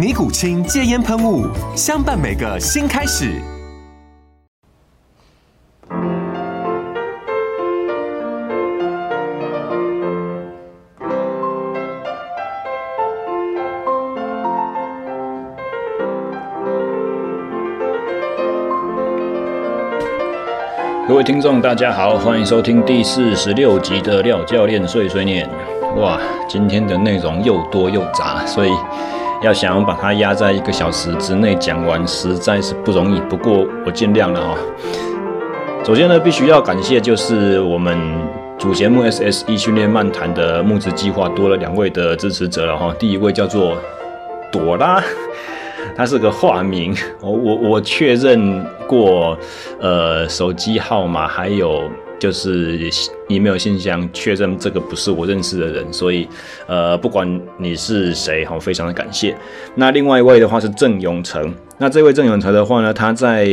[0.00, 1.46] 尼古清戒烟喷雾，
[1.76, 3.38] 相伴每个新开始。
[21.06, 25.46] 各位听众，大家好，欢迎收听第四十六集的廖教练碎碎念。
[25.98, 28.70] 哇，今天的内容又多又杂，所以。
[29.42, 33.18] 要想把它压在一个小时之内讲完，实在是不容易。
[33.20, 34.54] 不过我尽量了哈。
[35.82, 37.98] 首先呢，必须要感谢就是我们
[38.58, 42.94] 主节目 SSE 训练漫谈的募资计划多了两位的支持者了哈。
[42.98, 43.78] 第一位叫做
[44.52, 45.02] 朵拉，
[45.96, 49.38] 他是个化名，我我我确认过，
[49.80, 51.90] 呃，手机号码还有。
[52.20, 52.78] 就是
[53.28, 56.28] email 信箱确认这个不是我认识的人，所以
[56.68, 59.34] 呃，不管你是谁，好，非常的感谢。
[59.74, 63.48] 那另外一位的话是郑永成，那这位郑永成的话呢，他在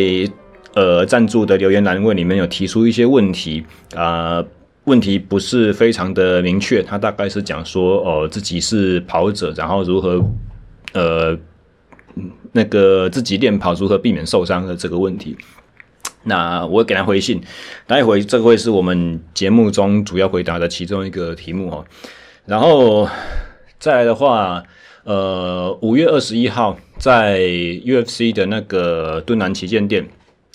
[0.73, 3.65] 呃赞助的留言栏位里面有提出一些问题
[3.95, 4.43] 啊、
[4.83, 10.21] 问题不是非常的明确，他大概是讲说哦、自己是跑者，然后如何
[10.91, 11.37] 呃
[12.51, 15.37] 那个自己练跑如何避免受伤的这个问题。
[16.27, 17.41] 那我给他回信，
[17.87, 21.85] 待会这个会是我们节目中主要回答的其中一个题目哦。
[22.45, 23.07] 然后
[23.79, 24.61] 再来的话，
[25.03, 30.05] 呃，五月二十一号在 UFC 的那个敦南旗舰店，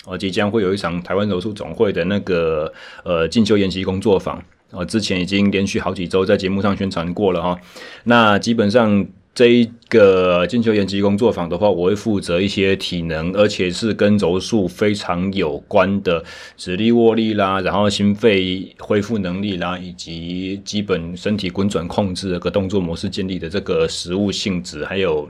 [0.05, 2.71] 哦，即将会有一场台湾柔术总会的那个
[3.03, 4.39] 呃进修研习工作坊，
[4.71, 7.59] 哦，之前已经连续好几周在节目上宣传过了哈。
[8.03, 9.05] 那基本上。
[9.35, 16.23] 这一个进修研习工作坊的话，我会负责一些体能，而且是跟柔术非常有关的，
[16.55, 25.27] 指力、握力啦，然后心肺恢复能力啦，以及基本身体滚转控制的个动作模式建立的这个实物性质，还有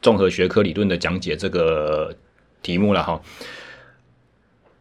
[0.00, 2.14] 综合学科理论的讲解这个
[2.62, 3.20] 题目了哈。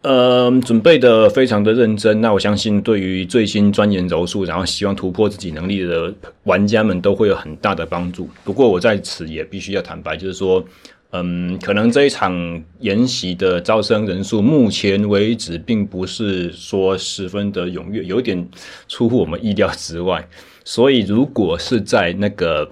[0.06, 2.22] 呃，准备的非常的认真。
[2.22, 8.30] 那我相信，对于最新钻研柔术，然后希望突破自己能力的玩家们，都会有很大的帮助。
[8.44, 10.64] 不过，我在此也必须要坦白，就是说，
[11.12, 18.48] 嗯，可能这一场研习的招生人数，目前为止并不是说十分的踊跃，有点
[18.88, 20.24] 出乎我们意料之外。
[20.64, 22.70] 所以，如果是在那个。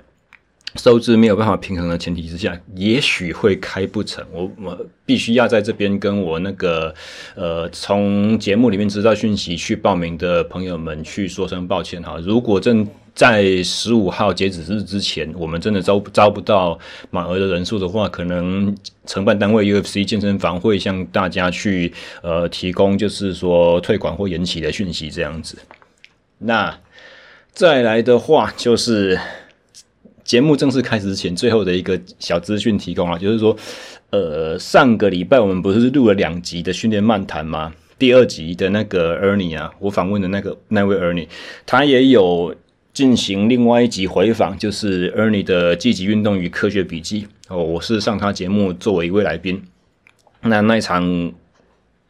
[0.75, 4.25] 收支没有办法平衡的前提之下，也许会开不成。
[4.31, 6.93] 我我必须要在这边跟我那个
[7.35, 12.17] 呃从节目里面知道讯息去报名的朋友们去说声抱歉哈。
[12.23, 16.79] 如果正在十五号截止日之前，我们真的招招不到
[17.11, 18.75] 满额的人数的话，可能
[19.05, 25.55] 承办单位 UFC 健身房会向大家去呃提供就是说退款或延期的讯息这样子。
[26.39, 26.75] 那
[27.51, 29.19] 再来的话就是。
[30.23, 33.55] 节目正式开始之前，最后的一个小资讯提供啊，就是说，
[34.09, 37.73] 呃，上个礼拜我们不是录了两集的训练漫谈吗？
[37.99, 41.27] 第二集的那个 Ernie 啊，我访问的那个那位 Ernie，
[41.65, 42.55] 他也有
[42.93, 49.61] 进行另外一集回访，就是 Ernie 的积极运动与科学笔记哦，我是上他节目作为一位来宾。
[50.41, 51.33] 那那一场，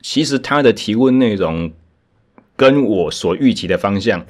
[0.01, 1.71] 其实他的提问内容
[2.55, 4.25] 跟我所预期的方向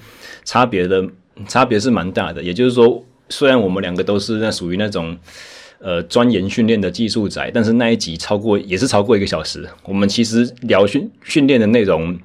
[0.46, 1.08] 差别的
[1.48, 3.04] 差别是蛮大的，也就是说。
[3.34, 5.18] 虽然我们两个都是那属于那种，
[5.80, 9.68] 呃，钻研训练的技术宅，但是那一集超过也是超过一个小时。
[9.86, 12.16] 我们其实聊训训练的内容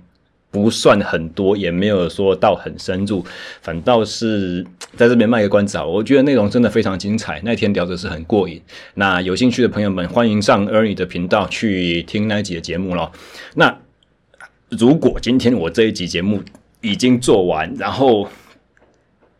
[0.50, 3.24] 不算很多，也没有说到很深入，
[3.62, 4.62] 反倒是
[4.96, 5.84] 在这边卖个关子啊。
[5.84, 8.60] 我觉得内容真的非常精彩，那天聊的是很过瘾。
[8.94, 13.10] 那有兴趣的朋友们，欢迎上 Ernie 的频道去听那一集的节目咯。
[13.54, 13.74] 那
[14.68, 16.42] 如果今天我这一集节目
[16.82, 18.28] 已经做完，然后。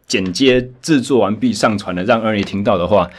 [0.08, 3.10] 剪接制作完毕，上传了，让 Ernie 听到的话，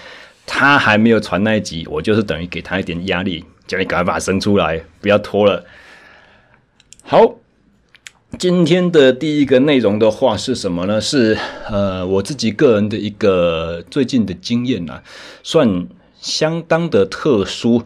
[0.47, 5.63] 他还没有传那一集，我就是等于给他一点压力，叫你赶快把它生出来，不要拖了。
[7.03, 7.35] 好，
[8.37, 10.99] 今天的第一个内容的话是什么呢？
[10.99, 11.37] 是
[11.69, 15.03] 呃我自己个人的一个最近的经验啊，
[15.43, 15.87] 算
[16.19, 17.83] 相当的特殊。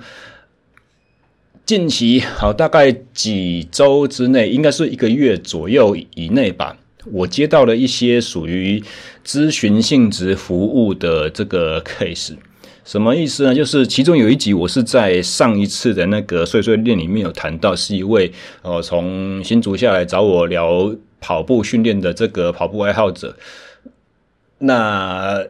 [1.66, 6.78] 近期好，大概几周之内，应该是一个月左右以内吧。
[7.12, 8.84] 我接到了一些属于
[9.26, 12.36] 咨询性质服务的这个 case，
[12.86, 13.54] 什么意思呢？
[13.54, 23.36] 就是其中有一集，我是在上一次的那个碎碎念里面有谈到，是一位呃从新竹下来找我聊跑步训练的这个跑步爱好者。
[24.60, 25.46] 那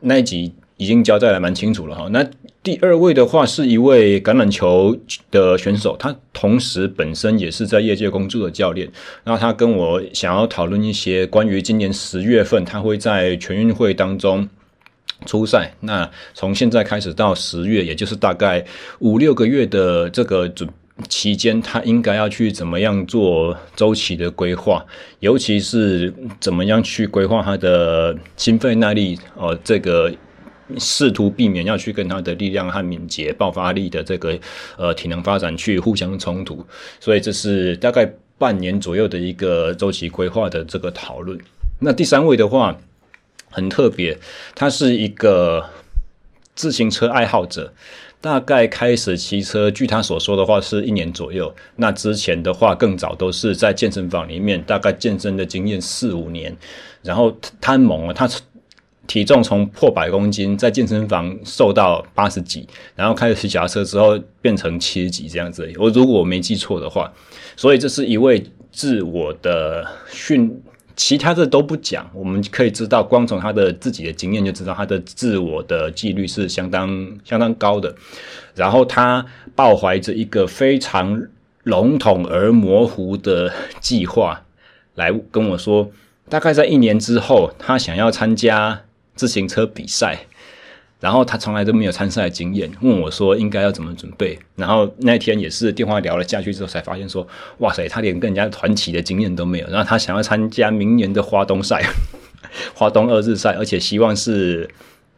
[0.00, 2.08] 那一集已经交代的蛮清楚了哈。
[2.10, 2.26] 那
[2.62, 4.96] 第二位的话是一位橄榄球
[5.32, 8.88] 的选手，他同时本身也是在业界工作的教练。
[9.24, 14.48] 那他跟我想要讨论一些关于今年十月份他会在全运会当中
[15.26, 15.74] 出赛。
[15.80, 18.64] 那从现在开始到十月，也就是大概
[19.00, 20.70] 五六个月的这个准
[21.08, 24.86] 期间，他应该要去怎么样做周期的规划，
[25.18, 30.12] 尤其是怎么样去规划他的心肺耐力哦，这个。
[30.78, 34.38] 试图避免要去跟他的力量和敏捷、爆发力的这个
[34.76, 36.64] 呃体能发展去互相冲突，
[37.00, 41.38] 所以这是大概半年左右的一个周期规划的这个讨论。
[41.78, 42.76] 那第三位的话
[43.50, 44.18] 很特别，
[44.54, 45.64] 他是一个
[46.54, 47.72] 自行车爱好者，
[48.20, 51.54] 大概开始骑车，据他所说的话是一年左右。
[51.76, 56.56] 那之前的话更早都是在健身房里面，大概健身的经验四五年，
[57.02, 58.28] 然后他猛啊，他。
[59.08, 65.70] 体重从破百公斤，在健身房瘦到八十几，然后开始骑脚踏车之后变成七十几这样子。
[65.76, 67.12] 我如果我没记错的话，
[67.56, 70.62] 所以这是一位自我的训，
[70.96, 77.94] 其他的都不讲，我们可以知道，光从他的自己的经验就知道，他的自我的纪律是相当相当高的。
[78.54, 79.26] 然后他
[79.56, 81.20] 抱怀着一个非常
[81.64, 84.42] 笼统而模糊的计划
[84.94, 85.90] 来跟我说，
[86.28, 88.82] 大概在一年之后，他想要参加。
[89.22, 90.18] 自行车比赛，
[90.98, 94.36] 然后他从来都没有参赛的经验，问我说应该要怎么准备。
[94.56, 97.24] 然后那天也是电话聊了下去之后，才发现说，
[97.58, 99.68] 哇塞，他连跟人家团体的经验都没有。
[99.68, 101.88] 然后他想要参加明年的花东赛，
[102.74, 104.68] 花东二日赛，而且希望是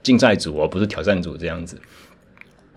[0.03, 1.81] 竞赛组而不是挑战组这样子。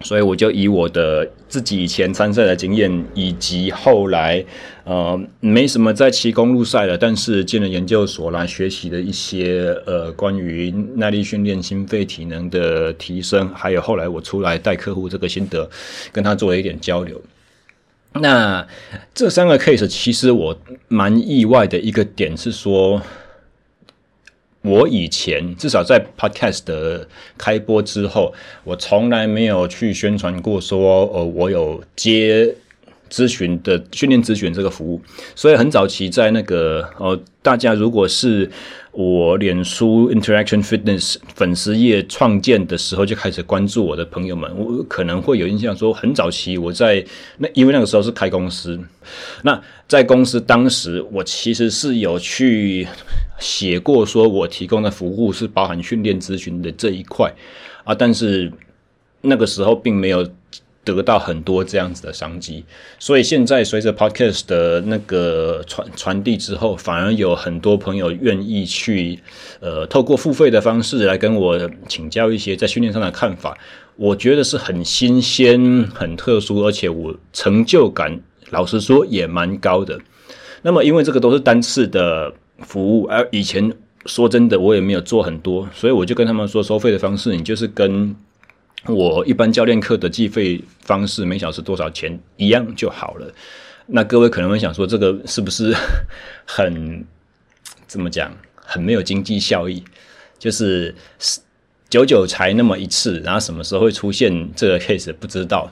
[0.02, 4.46] 所以我就以我的自己以前参赛的经验，以及后来
[4.84, 15.68] 呃没什么在骑公路赛了，但是进了研究所来学习的一些呃关于耐力训练、心肺体能的提升，还有后来我出来带客户这个心得，
[16.12, 17.20] 跟他做了一点交流。
[18.14, 18.66] 那
[19.14, 20.58] 这三个 case 其实我
[20.88, 23.02] 蛮意外的一个点是说。
[24.62, 27.06] 我以前至少在 Podcast
[27.38, 28.34] 开播之后，
[28.64, 32.54] 我从来没有去宣传过说，呃，我有接
[33.10, 35.02] 咨询的训练咨询这个服务。
[35.36, 38.50] 所以很早期在那个，呃，大家如果是
[38.92, 47.06] 我脸书 Interaction Fitness 粉丝页创建的时候就开始关注我的朋友们，我可能会有印象说，很早期我在
[47.38, 48.80] 那，因为那个时候是开公司，
[49.44, 52.88] 那在公司当时我其实是有去。
[53.40, 57.32] 写过说，我提供的服务是包含训练咨询的这一块
[57.84, 58.52] 啊，但是
[59.22, 60.28] 那个时候并没有
[60.94, 62.64] 得到很多这样子的商机，
[63.00, 69.20] 所以现在随着 Podcast 的那个传传递之后，反而有很多朋友愿意去
[69.60, 73.58] 呃透过付费的方式来跟我请教一些在训练上的看法，
[73.96, 78.20] 我觉得是很新鲜、很特殊，而且我成就感
[78.50, 80.00] 老实说也蛮高的。
[80.62, 82.34] 那么因为这个都是单次的。
[82.62, 83.72] 服务，而以前
[84.08, 88.16] 说真的，我也没有做很多，所以我就跟他们说，收费的方式，你就是跟
[88.86, 93.34] 我一般教练课的计费方式，每小时多少钱一样就好了。
[93.88, 95.76] 那各位可能会想说，这个是不是
[96.46, 97.04] 很
[97.88, 99.84] 怎么讲，很没有经济效益？
[100.38, 100.94] 就是
[101.90, 105.72] 久久才那么一次，然后什么时候会出现这个 case 不知道。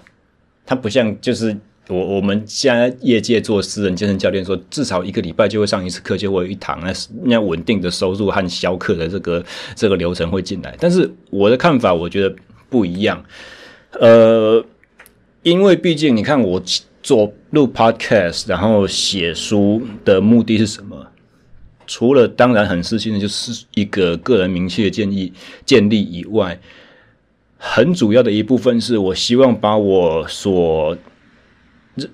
[0.65, 1.55] 它不像就是。
[1.87, 6.91] 我我们现在业界做私人健身教练，说至少一个礼拜就会上一次课，就会有一堂那
[7.25, 9.45] 那稳定的收入和销课的这个
[9.75, 10.75] 这个流程会进来。
[10.79, 12.35] 但是我的看法，我觉得
[12.69, 13.23] 不一样。
[13.99, 14.65] 呃，
[15.43, 16.61] 因为毕竟你看，我
[17.01, 21.07] 做录 podcast，然后写书的目的是什么？
[21.87, 25.31] 除了当然很私心的，就是一个个人名气的建议
[25.65, 26.59] 建立以外，
[27.57, 30.97] 很主要的一部分是我希望把我所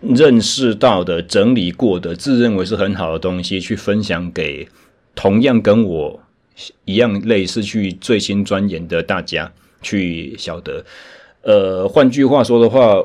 [0.01, 4.67] 认识到的、整理过的、自认为是很好的东西，去分享给
[5.15, 6.21] 同样跟我
[6.83, 10.85] 一样类似去最新钻研的大家，去晓得。
[11.43, 13.03] 呃，换句话说的话，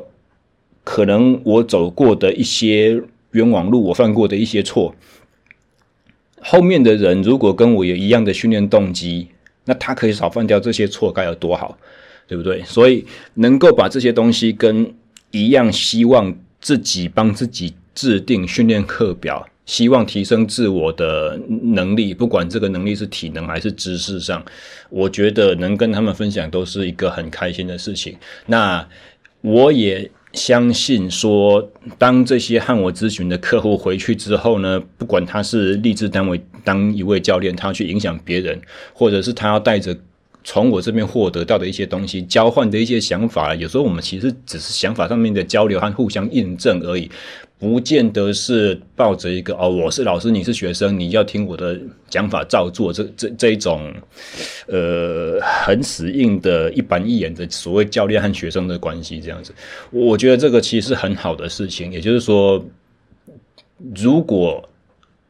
[0.84, 3.02] 可能我走过的一些
[3.32, 4.94] 冤枉路，我犯过的一些错。
[6.40, 9.28] 后面的人如果跟我有一样的训练动机，
[9.64, 11.76] 那他可以少犯掉这些错，该有多好，
[12.28, 12.62] 对不对？
[12.62, 13.04] 所以
[13.34, 14.94] 能够把这些东西跟
[15.32, 24.42] 一样，希望自己帮自己制定训练课表，希望提升自我的能力，不管这个能力是体能还是知识上，
[24.88, 28.16] 我觉得能跟他们分享都是一个很开心的事情。
[28.46, 28.88] 那
[29.42, 30.10] 我也。
[30.32, 38.60] 相信说，当这些和我咨询的客户回去之后呢，不管他是立志单位当一位教练，他去影响别人，
[38.92, 39.96] 或者是他要带着
[40.44, 47.10] 从我这边获得到的一些东西，交换的一些想法，有时候我们其实只是想法上面的交流和互相印证而已。
[47.58, 53.90] 不见得是抱着一个哦，我是老师，你是学生，你要听我的讲法照做，这这这一种，
[54.66, 59.54] 呃，很死硬的一板一眼的所谓教练和学生的关系这样子，
[59.90, 61.90] 我觉得这个其实是很好的事情。
[61.90, 62.62] 也就是说，
[63.94, 64.62] 如果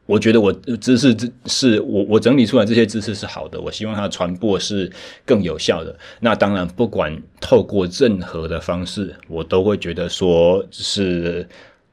[0.07, 4.91] 我觉得我知识是我我整理出来这些知识是好的，我希望它传播是
[5.25, 5.97] 更有效的。
[6.19, 11.47] 那当然，不管透过任何的方式，我都会觉得说是。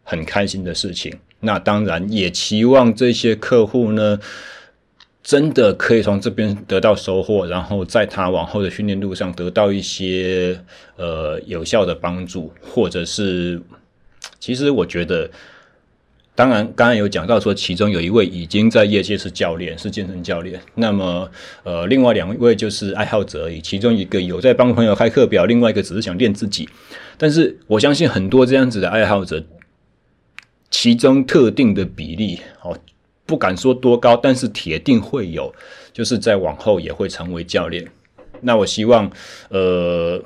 [0.03, 4.19] 很开心的事情，那当然也期望这些客户呢，
[5.24, 10.60] 真的可以从这边得到收获，然后在他往后的训练路上得到一些
[10.98, 13.62] 呃有效的帮助，或者是，
[14.39, 15.31] 其实我觉得，
[16.36, 21.31] 当然刚刚有讲到说，其中有一位已经在业界是教练，是健身教练，那么
[21.63, 26.67] 呃另外两位就是爱好者而已，其中一个有在帮朋友开课表，另外一个只是想练自己，
[27.17, 29.41] 但是我相信很多这样子的爱好者。
[30.74, 32.75] 其中特定的比例，哦，
[33.27, 35.53] 不敢说多高，但是铁定会有，
[35.94, 37.88] 就是在往后也会成为教练。
[38.42, 39.10] 那我希望，
[39.50, 40.20] 呃，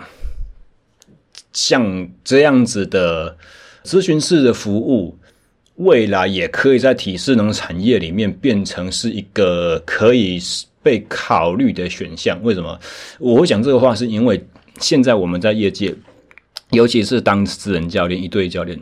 [1.51, 3.37] 像这样子的
[3.83, 5.17] 咨询式的服务，
[5.75, 10.39] 未来也可以在体适能产业里面变成是一个可以
[10.81, 12.41] 被考虑的选项。
[12.41, 12.79] 为什么？
[13.19, 14.41] 我会讲这个话，是因为
[14.79, 15.93] 现在我们在业界，
[16.71, 18.79] 尤其是当私人教练、一对一教练。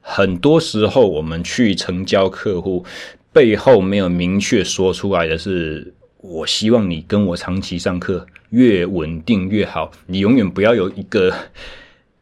[0.00, 2.84] 很多时候，我们去成交客户，
[3.32, 9.92] 背后没有明确说出来的是，我希望你跟我长期上课，越稳定越好。
[10.06, 11.34] 你永远不要有一个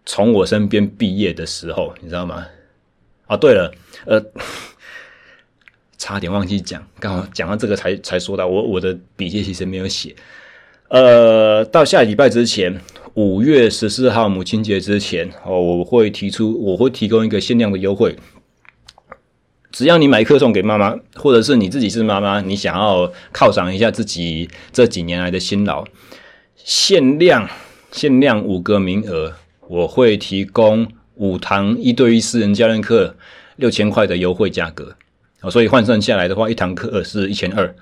[0.04, 2.47] 从我身边毕业的时候，你知道吗？
[3.26, 3.73] 啊，对了，
[4.04, 4.23] 呃，
[5.99, 10.14] 差点忘记讲，刚好讲到这个才才说到，我我的笔记其实没有写。
[10.88, 12.81] 呃，到下礼拜之前。
[13.14, 18.14] 五月十四号母亲节之前，哦，我会提出，我会提供一个限量的优惠。
[19.73, 25.87] 只要你买课送给妈妈，或者是你自己是妈妈，你想要犒赏一下自己这几年来的辛劳，
[26.57, 27.49] 限量
[27.90, 29.33] 限量五个名额，
[29.66, 33.16] 我会提供五堂一对一私人教练课
[33.57, 34.95] 六千块的优惠价格。
[35.40, 37.75] 哦，所以换算下来的话，一堂课是一千二。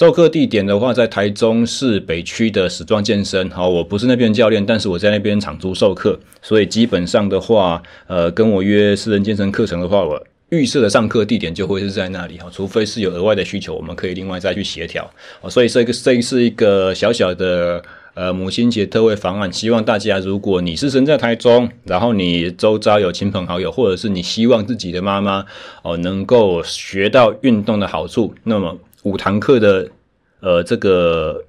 [0.00, 3.50] 授课地点的话，在台中市北区的史壮健身。
[3.50, 12.38] 好，我不是那边教练，但是我在那边长租授课，所以基本上的话，呃，跟我约私人健身课程的话，我预设的上课地点就会是在那里。
[12.38, 15.06] 哈，除非是有额外的需求，我们可以另外再去协调。
[15.50, 17.82] 所以这个这是一个小小的
[18.14, 25.44] 呃母亲节特惠方案，希望大家，如果你是身在台中，然后你周遭有亲朋好友，或者是你希望自己的妈妈
[25.82, 28.78] 哦能够学到运动的好处，那么。
[29.02, 29.88] 五堂课的
[30.40, 31.42] 呃这个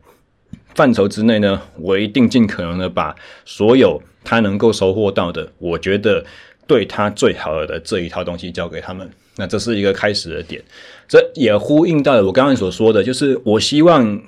[0.73, 6.23] 范畴之内呢，我一定尽可能的把所有他能够收获到的，我觉得
[6.65, 9.09] 对他最好的这一套东西交给他们。
[9.35, 10.63] 那这是一个开始的点，
[11.07, 14.21] 这也呼应到了我刚刚所说的，就是我希望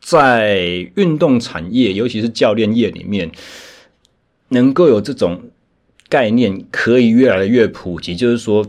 [0.00, 0.56] 在
[0.96, 3.30] 运动产业，尤其是教练业里面，
[4.48, 5.50] 能够有这种
[6.08, 8.66] 概念，可以越来越普及，就是说。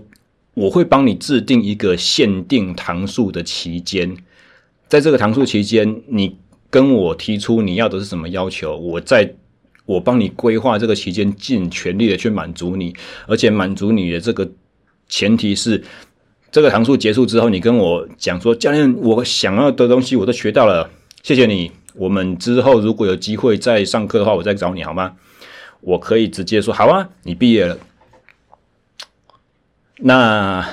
[0.54, 4.16] 我会帮你制定一个限定堂数的期间，
[4.88, 6.38] 在这个堂数期间，你
[6.70, 9.34] 跟我提出你要的是什么要求，我在
[9.86, 12.96] 我帮你规划这个期间，尽全力的去满足你，
[13.28, 14.50] 而且满足你的这个
[15.10, 15.84] 前提是，
[16.52, 20.90] 这个堂数结束之后，你跟我讲说，教练，我想要的东西我都学到了，
[21.24, 21.72] 谢谢你。
[21.96, 25.14] 我们之后如果有机会再上课的话，我再找你好吗？
[25.82, 27.78] 我可以直接说好啊，你毕业了。
[30.06, 30.68] 那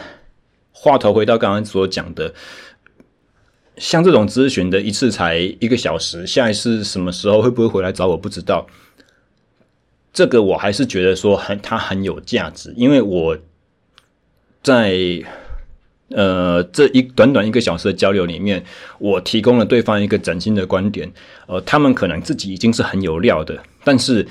[0.72, 2.34] 话头回到刚刚所讲的，
[3.76, 8.66] 像这种咨询的一次才一个小时，下一次什么时候会不会回来找我不知道。
[10.12, 13.38] 这个我还是觉得说很它很有价值，因为我
[14.64, 14.98] 在
[16.08, 18.64] 呃这一短短一个小时的交流里面，
[18.98, 21.12] 我提供了对方一个崭新的观点。
[21.46, 24.26] 呃，他们可能自己已经是很有料的，但是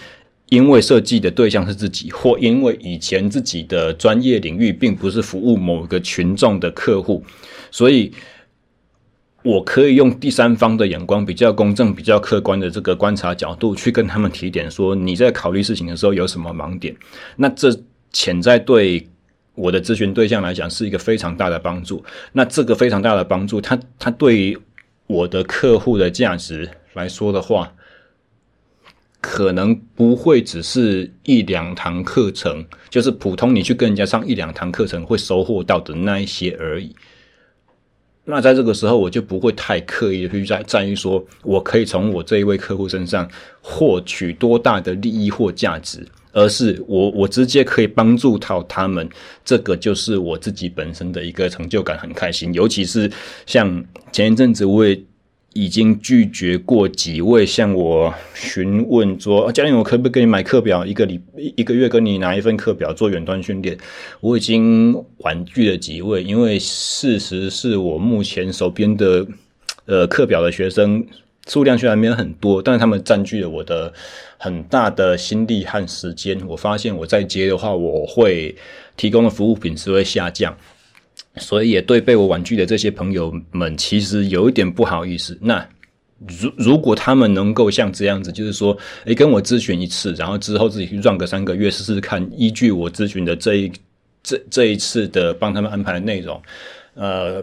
[0.49, 7.23] 因为设计的对象是自己，或因为以前自己的专业领域并不是服务某个群众的客户，
[7.69, 8.11] 所以
[9.43, 16.95] 我可以用第三方的眼光，比较公正、比较客观的这个观察角度去跟他们提点，说你在考虑事情的时候有什么盲点。
[17.35, 17.69] 那这
[18.11, 19.07] 潜在对
[19.53, 22.03] 我的咨询对象来讲是一个非常大的帮助。
[22.33, 24.57] 那这个非常大的帮助，它它对于
[25.05, 27.71] 我的客户的价值来说的话。
[29.21, 36.95] 可能不会只是一两堂课程，就是普通你去跟人家上一两堂课程会收获到的那一些而已。
[38.23, 43.29] 那在这个时候，我就不会太刻意的去在在意说，我可以从我这一位客户身上
[43.61, 49.09] 获取多大的利益或价值，而是我我直接可以帮助到他们，
[49.43, 52.53] 这个就是我自己本身的一个成就感，很开心。
[52.53, 53.11] 尤其是
[53.45, 54.97] 像前一阵子我也。
[55.53, 60.85] 已经拒绝过几位向我询问说：“教练，我可不可以给你买课表？
[60.85, 61.19] 一个礼
[61.55, 63.77] 一个月跟你拿一份课表做远端训练？”
[64.21, 69.27] 我已经婉拒了几位，因为事实是我目前手边的
[69.85, 71.05] 呃课表的学生
[71.47, 73.91] 数量虽然没有很多，但是他们占据了我的
[74.37, 76.39] 很大的心力和时间。
[76.47, 78.55] 我发现我再接的话，我会
[78.95, 80.55] 提供的服务品质会下降。
[81.39, 85.37] 所以也对被我婉拒的这些朋友们，其实有一点不好意思。
[85.41, 85.67] 那
[86.41, 93.71] 如如果他们能够像这样子，就是说，诶，跟我咨询一次，然后之后自己去赚个三个月试试看，依据我咨询的这一
[94.21, 96.41] 这这一次的帮他们安排的内容，
[96.95, 97.41] 呃，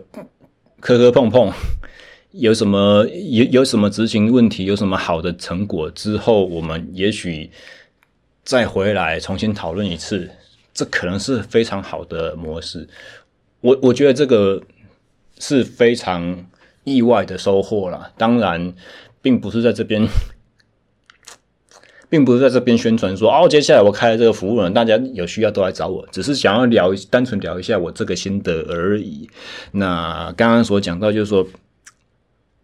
[0.79, 1.51] 磕磕碰碰，
[2.33, 7.51] 有什么有有什么执行问题，有什么好的成果之后，我们也许
[8.45, 10.29] 再回来重新讨论一次，
[10.75, 12.87] 这可能是非常好的模式。
[13.67, 14.63] 我我觉得这个
[15.41, 16.47] 是非常
[16.85, 18.13] 意外的收获啦。
[18.17, 18.73] 当然，
[19.21, 20.07] 并不是在这边，
[22.09, 26.07] 并不是在这边宣传说哦，接下来我开了这个服务了，大家有需要都来找我。
[26.13, 29.29] 只是想要聊，单纯聊一下我这个心得而已。
[29.73, 31.45] 那刚刚所讲到，就是说，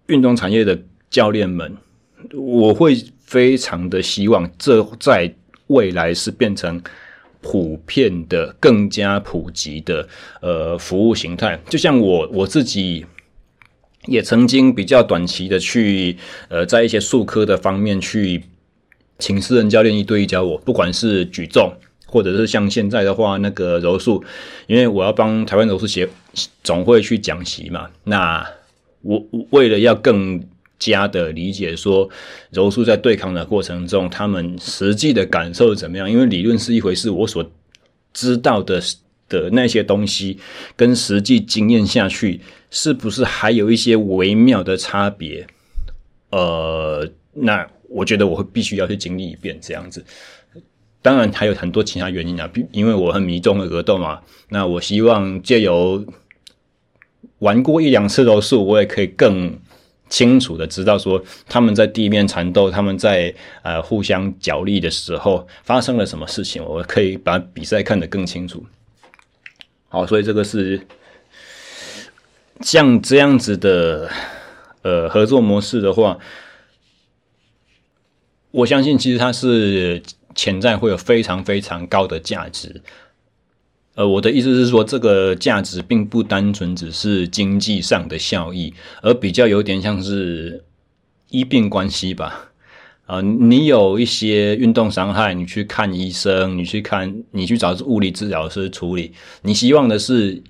[0.06, 0.78] 运动产业的
[1.10, 1.76] 教练们，
[2.32, 5.34] 我会非常的希望这在
[5.66, 6.80] 未来是变成。
[7.42, 10.08] 普遍的、更加普及的
[10.40, 13.04] 呃服务形态，就像我我自己
[14.06, 16.16] 也曾经比较短期的去
[16.48, 18.44] 呃在一些术科的方面去
[19.18, 21.72] 请私人教练一对一教我，不管是举重，
[22.06, 24.24] 或者是像现在的话那个柔术，
[24.68, 26.08] 因为我要帮台湾柔术协
[26.62, 28.46] 总会去讲习嘛，那
[29.02, 30.42] 我为了要更。
[30.82, 32.08] 家的理解说，
[32.50, 36.10] 柔术在对抗的过程中，他们实际的感受怎么样？
[36.10, 37.48] 因为理论是一回事，我所
[38.12, 38.82] 知道的
[39.28, 40.38] 的那些东西，
[40.74, 42.40] 跟实际经验下去，
[42.70, 45.46] 是不是还有一些微妙的差别？
[46.30, 50.04] 呃，那我觉得我会必须要去经历一遍这样子。
[51.00, 54.20] 当然还有很多其他原因啊，因为我很迷中的格斗嘛。
[54.48, 56.04] 那我希望借由
[57.38, 59.56] 玩过一两次柔术，我也可以更。
[60.12, 68.62] 清楚的知道说他们在地面缠斗，他们在呃互相角力的时候发生了什么事情，我可以把比赛看得更清楚。
[69.88, 70.86] 好，所以这个是
[72.60, 74.10] 像这样子的
[74.82, 76.18] 呃合作模式的话，
[78.50, 80.02] 我相信其实它是
[80.34, 82.82] 潜在会有非常非常高的价值。
[83.94, 90.64] 呃，我的意思是说，这个价值并不单纯只是经济上的效益，而比较有点像是
[91.28, 92.48] 医病关系吧。
[93.04, 100.42] 啊、你有一些运动伤害，你去看医生，你去看，你去找物理治疗师处理，你希望的是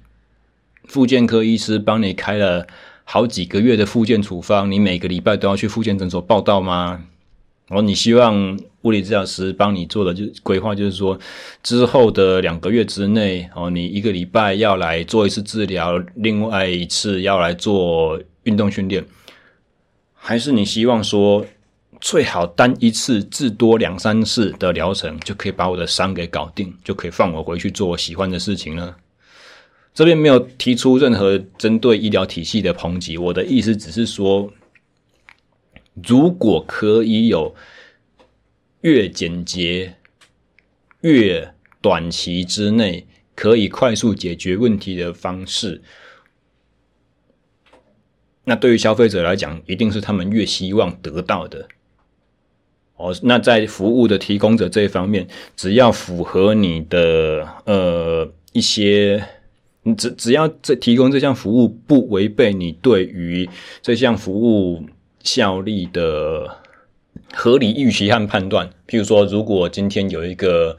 [0.84, 2.64] 复健科医师帮你开了
[3.02, 7.02] 好几个月的复健处方，你每个礼拜都要去复健诊所报到吗？
[7.66, 11.18] 然后你希望物理治疗师帮你做的就规划，就是说
[11.62, 19.04] 之后的两个月之内，哦，你一个礼拜要来做一次治疗，另外一次要来做运动训练，
[20.14, 21.46] 还是你希望说
[22.00, 28.94] 最好单一次至多两三次的疗程就可以把我的伤给搞定，就可以放我回去做我喜欢的事情呢？
[29.94, 34.50] 这边没有提出任何针对医疗体系的抨击，我的意思只是说。
[36.08, 37.54] 如果可以有
[38.82, 39.94] 越简洁、
[41.00, 45.82] 越短期之内可以快速解决问题的方式，
[48.44, 51.66] 那对于消费者来讲，一定是他们越希望得到的。
[52.96, 59.26] 哦，那在服务的提供者这一方面，只要符合你的呃一些，
[59.96, 63.48] 只只要这提供这项服务不违背你对于
[63.80, 64.86] 这项服务。
[65.24, 66.61] 效力的
[67.34, 68.68] 合理预期和判断。
[68.86, 70.76] 譬如说，如果今天有一个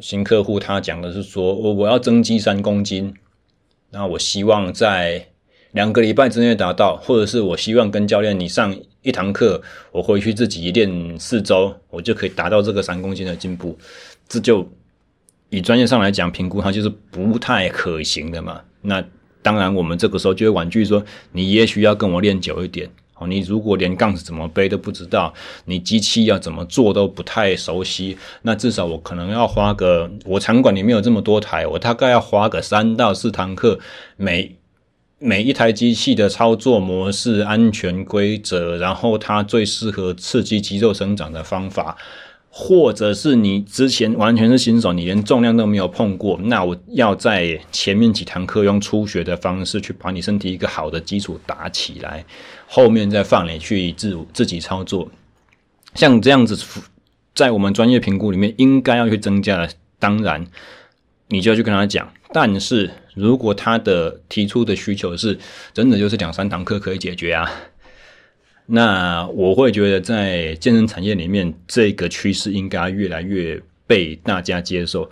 [0.00, 3.14] 新客户，他讲的是说，我我要增肌三公斤，
[3.90, 5.28] 那我希望在
[5.72, 9.60] 两个礼拜之内达到，或者是我希望跟教练你上一堂课，
[9.92, 13.76] 我回去自己练四周，我就可以达到这个三公斤的进步。
[14.28, 14.66] 这就
[15.50, 18.60] 以专业上来讲，评估它就是不太可行的嘛。
[18.82, 19.02] 那
[19.42, 22.90] 当然，我们这个时候就会婉拒说，你也许要跟我练久一点。
[23.18, 25.32] 哦，你如果连杠子怎么背都不知道，
[25.64, 33.78] 你机器要怎么做都不太熟悉，那至少我可能要花个，我场馆里面有这么多台，我大概要花个三到四堂课，
[34.16, 34.56] 每
[35.18, 41.96] 每一台机器的操作模式、安全规则，然后它最适合刺激肌肉生长的方法。
[42.60, 52.24] 或者是你之前完全是新手，你连重量都没有碰过，那我要在前面几堂课用初学的方式去把你身体一个好的基础打起来，
[52.66, 55.08] 后面再放你去自自己操作。
[55.94, 56.58] 像这样子，
[57.32, 60.44] 在我们专业评估里面应该要去增加的，当然
[61.28, 62.12] 你就要去跟他讲。
[62.32, 65.38] 但是如果他的提出的需求是
[65.72, 67.48] 真的就是两三堂课可以解决啊。
[68.70, 75.10] 那我会觉得，在健身产业里面，这个趋势应该越来越被大家接受。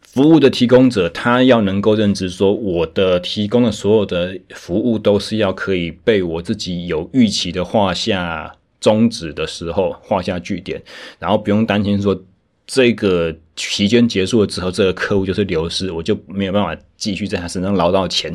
[0.00, 10.82] 服务的提供者，他要能够认知说，我的提供的所有的服务都是要可以被我自己有预期的画下终止的时候画下句点，
[11.18, 12.18] 然后不用担心说，
[12.66, 18.34] 这个期间结束了之后，这个客户就是流失，我就没有办法继续在他身上捞到钱。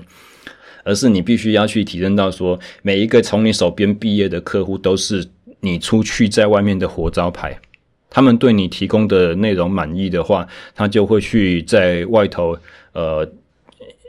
[0.85, 5.27] 而是你必须要去提升到说，每一个从你手边毕业的客户都是
[5.61, 7.59] 你出去在外面的活招牌，
[8.07, 12.55] 他们对你提供的内容满意的话，他就会去在外头
[12.93, 13.27] 呃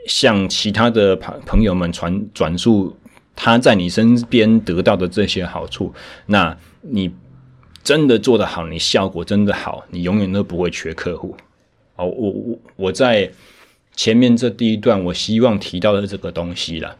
[0.05, 2.95] 向其他的朋朋友们传转述
[3.35, 5.91] 他在你身边得到的这些好处。
[6.27, 7.11] 那你
[7.83, 11.35] 真的做得好，你效果真的好，你永远都不会缺客户。
[11.95, 13.31] 好，我我我在。
[13.97, 16.95] 前面这第一段，我希望提到的这个东西了。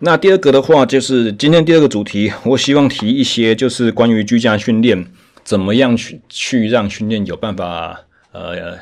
[0.00, 5.10] 那第二个的话，就是今天第二个主题，我希望提一些，就是关于居家训练，
[5.42, 8.78] 怎么样去去让训练有办法呃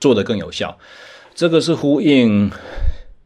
[0.00, 0.76] 做得更有效。
[1.34, 2.50] 这个是呼应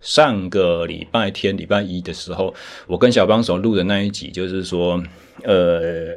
[0.01, 2.55] 上个礼拜天礼拜一的时候，
[2.87, 5.03] 我跟小帮手录的那一集，就是说
[5.42, 6.14] 呃。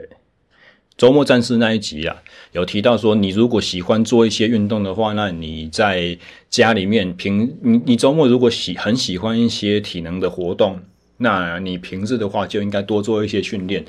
[0.95, 2.21] 周末战士那一集啊，
[2.53, 6.17] 有提到说，你如果喜欢做一些运动的话，那你在
[6.49, 10.79] 家里面平你你周末如果喜很喜欢一些体能的活动，
[11.17, 13.83] 那你平日的话就应该多做一些训练，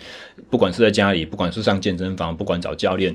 [0.50, 3.14] 不管是在家里，不管是上健身房，不管找教练，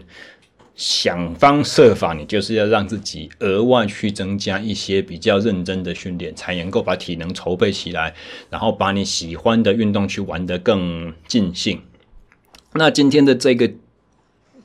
[0.76, 8.14] 想方设法，你就是要让自己额外去增加一些比较认真的训练，才能够把体能筹备起来，
[8.50, 11.82] 然后把你喜欢的运动去玩得更尽兴。
[12.74, 13.72] 那今天的这个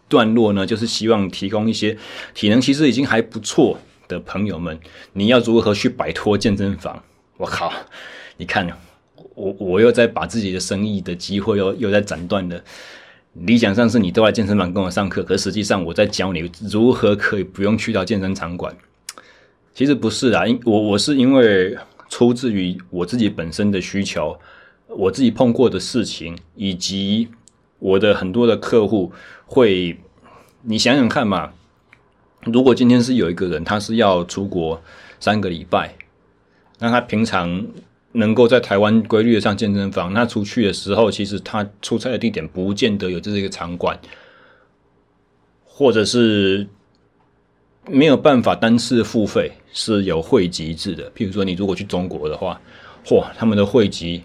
[0.08, 1.96] 段落呢，就是希望提供一些
[2.34, 4.78] 体能其实已经还不错的朋友们，
[5.14, 7.02] 你要如何去摆脱健身房？
[7.36, 7.72] 我靠！
[8.36, 8.68] 你看，
[9.34, 12.62] 我我又在把自己的生意的机会又又在斩断了。
[13.32, 18.76] 理想上是你都来健身房跟我上课，可实际上我在教你如何可以不用去到健身场馆。
[19.74, 21.76] 其实不是啦，因我我是因为
[22.08, 24.38] 出自于我自己本身的需求，
[24.86, 27.28] 我自己碰过的事情以及。
[27.78, 29.12] 我的很多的客户
[29.46, 29.98] 会，
[30.62, 31.52] 你想想看嘛，
[32.44, 34.80] 如果今天是有一个人，他是要出国
[35.20, 35.94] 三个礼拜，
[36.78, 37.66] 那他平常
[38.12, 43.98] 能够在台湾规律的上健身房，那出去的时候，其实他出差的地点不见得有这是一个场馆，
[45.64, 46.66] 或者是
[47.86, 51.10] 没有办法单次付费，是有汇集制的。
[51.10, 52.60] 譬如说，你如果去中国的话，
[53.04, 54.22] 嚯，他们的汇集，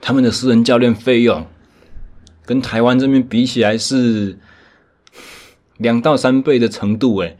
[0.00, 1.46] 他们的私人教练费用。
[2.50, 4.36] 跟台湾这边比起来是
[5.76, 7.38] 两到三倍的程度诶，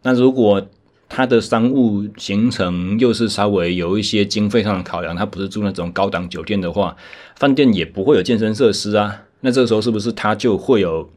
[0.00, 0.66] 那如果
[1.10, 6.96] 他的商务行程又是稍微有一些经费上的考量，他不是住那种高档酒店的话，
[7.36, 9.24] 饭店也不会有健身设施啊。
[9.40, 11.10] 那这个时候是不是他就会有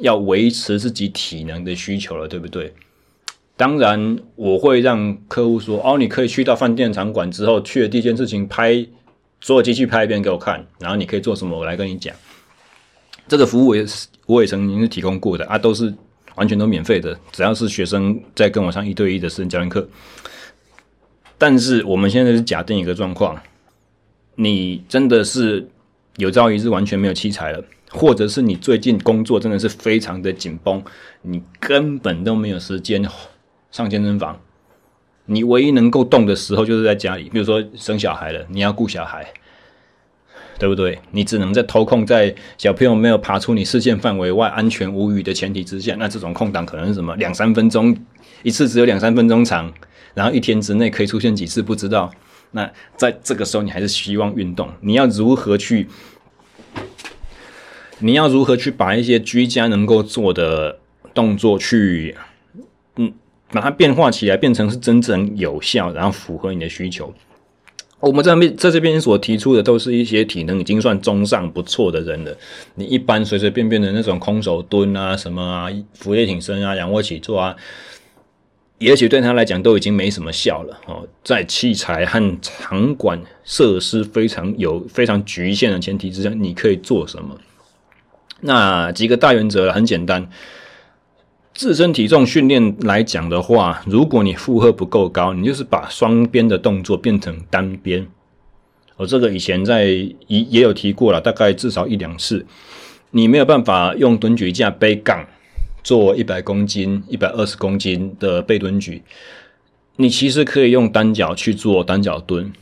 [0.00, 2.74] 要维持自己体能的需求了，对不对？
[3.56, 8.86] 当然，我会让客户说：“哦，你可以去到饭店场馆之后，去的第一件事情拍
[9.40, 12.14] 所有机器拍一遍给我看，然后你可以做什么，我来跟你讲。”
[13.28, 15.92] 这个服务我也是，我也曾经是提供过的啊，都是
[16.36, 19.88] 完全都免费的，只要是学生在跟我上一对一的私人教练课。
[21.38, 23.36] 但是我们现在是假定一个状况，
[24.36, 25.68] 你真的是
[26.16, 30.82] 有朝一日完全没有器材了，或者是你最近工作真的是非常的紧绷，
[31.22, 33.04] 你根本都没有时间
[33.70, 34.40] 上健身房，
[35.24, 39.26] 你唯一能够动的时候就是在家里，比如说生小孩了，你要顾小孩。
[40.58, 40.98] 对不对？
[41.10, 47.96] 你只能在偷空在小朋友没有爬出你视线范围外、安全无虞的前提之下，那这种空档可能是什么两三分钟，
[48.42, 49.72] 一次只有两三分钟长，
[50.14, 52.10] 然后一天之内可以出现几次不知道。
[52.52, 55.88] 那在这个时候，你还是希望运动，你要如何去？
[57.98, 60.78] 你要如何去把一些居家能够做的
[61.14, 62.14] 动作去，
[62.96, 63.12] 嗯，
[63.50, 67.12] 把它变化起来，变成是真正有效，然后符合你的需求。
[68.00, 72.36] 我们在这边在这边所提出的，都是一些体能已经算中上不错的人了。
[72.74, 77.56] 你一般随随便便的那种空手蹲啊，什么啊，伏地挺身啊，仰卧起坐啊，
[78.78, 81.08] 也许对他来讲都已经没什么效了哦。
[81.24, 87.38] 在器材和场馆设施非常有非常局限的前提之下，你可以做什么？
[88.40, 90.28] 那几个大原则很简单，
[91.56, 98.06] 自身体重训练来讲的话，如果你负荷不够高，你就是把双边的动作变成单边。
[98.98, 102.44] 我这个以前在也也有提过了，大概至少一两次。
[103.10, 105.26] 你没有办法用蹲举架背杠
[105.82, 109.02] 做一百公斤、一百二十公斤的背蹲举，
[109.96, 112.52] 你其实可以用单脚去做单脚蹲。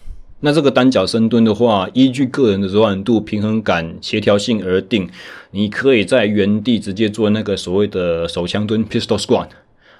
[0.45, 5.09] 那这个单脚深蹲的话，依据个人的柔软度、平衡感、协调性而定。
[5.53, 9.49] 你可以在原地直接做那个所谓的手枪蹲 （pistol squat）。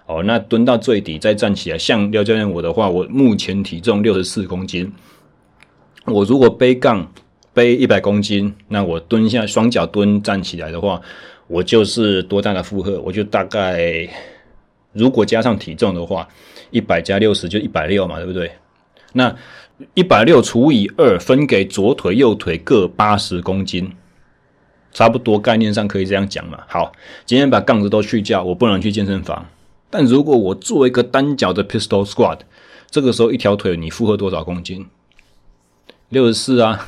[0.05, 1.79] 哦，那蹲到最底再站起来。
[1.79, 4.93] 像廖教练我的话，我目前体重六十四公斤，
[6.05, 7.11] 我如果背杠
[7.55, 11.01] 背一百公斤，那我蹲下双脚蹲站起来的话，
[11.47, 13.01] 我就是多大的负荷？
[13.01, 14.07] 我就大概
[14.93, 16.29] 如果加上体重的话，
[16.71, 18.53] 一百加六十就一百六嘛，对不对？
[19.17, 19.35] 那
[19.95, 23.91] 一百六除以二，分给左腿、右腿各八十公斤，
[24.93, 26.61] 差不多概念上可以这样讲嘛。
[26.69, 26.93] 好，
[27.27, 29.47] 今天把杠子都去掉，我不能去健身房。
[29.91, 32.39] 但如果我做一个单脚的 pistol squat，
[32.89, 34.87] 这个时候一条腿你负荷多少公斤？
[36.09, 36.87] 六十四啊，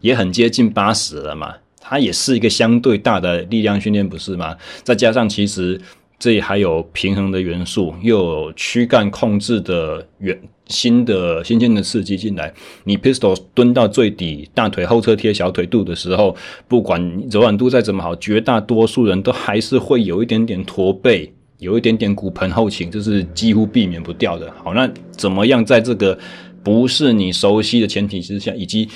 [0.00, 1.54] 也很接近八十了嘛。
[1.80, 4.56] 它也是一个相对大的力量训练，不是吗？
[4.84, 5.80] 再加上其实。
[6.20, 12.52] 这里还有平衡的元素，又有躯干控制的元新的新鲜的刺激进来。
[12.84, 16.36] 你 pistol 蹲到最底，大腿后侧贴小腿肚的时候，
[16.68, 24.52] 不管柔软度再怎么好，绝大多数人都还是会有一点点驼背，有一点点骨盆后倾，这是几乎避免不掉的。
[24.62, 26.18] 好，那怎么样在这个
[26.62, 28.86] 不是你熟悉的前提之下，以及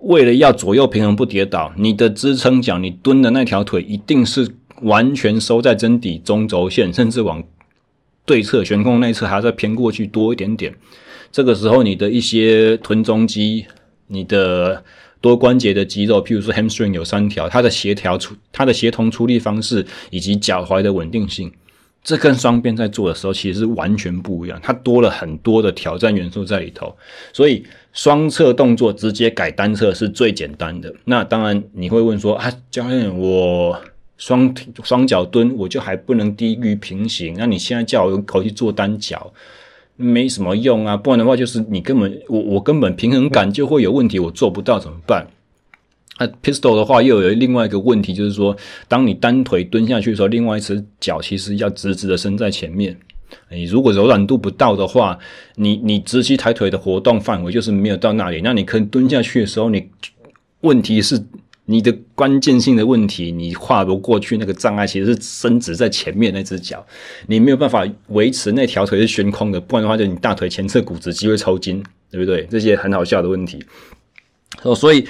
[0.00, 4.46] 为了要左右平衡不跌倒，你的支撑脚，你蹲的那条腿一定是。
[4.82, 7.42] 完全收在真底中轴线，甚至往
[8.24, 10.74] 对侧悬空内侧还要再偏过去多一点点。
[11.30, 13.66] 这个时候，你的一些臀中肌、
[14.06, 14.84] 你的
[15.20, 21.52] 多关节的肌肉，譬如说 hamstring 有三条，它的协调出、它的协同出力方式以及脚踝的稳定性，
[22.02, 24.60] 这跟双边在做的时候其实是完全不一样。
[24.62, 26.96] 它多了很多的挑战元素在里头，
[27.32, 30.94] 所以双侧动作直接改单侧是最简单的。
[31.04, 33.80] 那当然你会问说啊，教练我。
[34.24, 37.34] 双双脚蹲，我就还不能低于平行。
[37.36, 39.30] 那你现在叫我口去做单脚，
[39.96, 40.96] 没什么用啊。
[40.96, 45.26] 不然的话，就是你根本我我根本平衡感就会有问题，我做不到怎么办？
[46.18, 48.56] 那，pistol 的话又有另外一个问题，就是说，
[48.88, 52.96] 当你单腿蹲下去的时候，另外一只脚其实要直直的伸在前面。
[53.50, 55.18] 你如果柔软度不到的话，
[55.56, 58.40] 你你直膝抬腿的活动范围就是没有到那里。
[58.42, 59.86] 那你可能蹲下去的时候，你
[60.62, 61.22] 问题是。
[61.66, 66.84] 你的关键性的问题，你跨不过去那个障碍，其实是伸直在前面那只脚，
[67.26, 72.46] 你没有办法维持那条腿是悬空的，不然的话，就你大腿前侧骨质肌会抽筋，对不对？
[72.50, 73.64] 这些很好笑的问题。
[74.62, 75.06] 哦，所以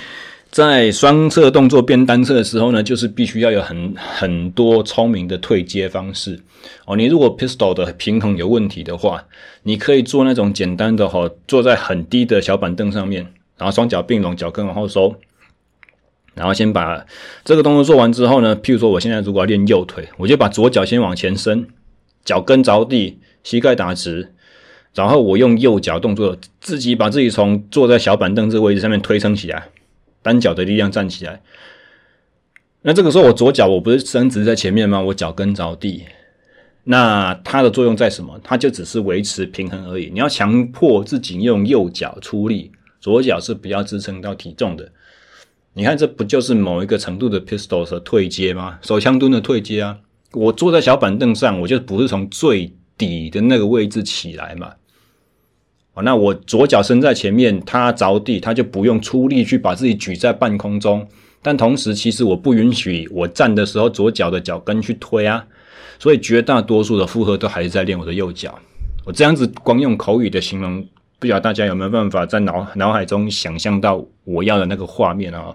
[0.51, 6.39] 在双侧动作变单侧的时候呢，就是必须要有很很多聪明的退阶方式。
[6.87, 9.25] 哦，你如果 pistol 的平衡有问题的话，
[9.65, 13.27] 你可以做那种简单的哈，坐在很低的小板凳上面，
[13.59, 15.17] 然后双脚并拢，脚跟往后收。
[16.35, 17.07] 然后先把
[17.45, 21.67] 这个动作做完之后呢，譬如说我现在如果要练右腿，我就把左脚先往前伸，
[22.25, 24.33] 脚跟着地，膝盖打直，
[24.95, 29.69] 然后我用右脚动作自己把自己从坐在小板凳这个位置上面推升起来，
[30.23, 31.41] 单脚的力量站起来。
[32.83, 35.01] 那这个时候我左脚我不是伸直在前面吗？
[35.01, 36.05] 我脚跟着地，
[36.85, 38.39] 那它的作用在什么？
[38.43, 40.11] 它就只是维持平衡而已。
[40.13, 44.91] 你要强迫自己用右脚出力，左脚是不要支撑到体重的。
[45.77, 48.79] 你看，这不就是某一个程度的 pistols 的退阶吗？
[48.81, 49.99] 手枪蹲的退阶啊！
[50.33, 54.71] 我坐在小板凳上，我就不是从最底的那个位置起来嘛。
[55.95, 61.05] 哦，那我左脚伸在前面，它着地，它就不用出力去把自己举在半空中。
[61.43, 65.45] 但同时，其实我不允许我站的时候左脚的脚跟去推啊。
[65.99, 68.57] 所以绝大多数的负荷都还是在练我的右脚。
[69.05, 70.87] 我这样子光用口语的形容。
[71.19, 75.55] 不晓得大家有没有办法在脑脑海中想象到我要的那个画面啊？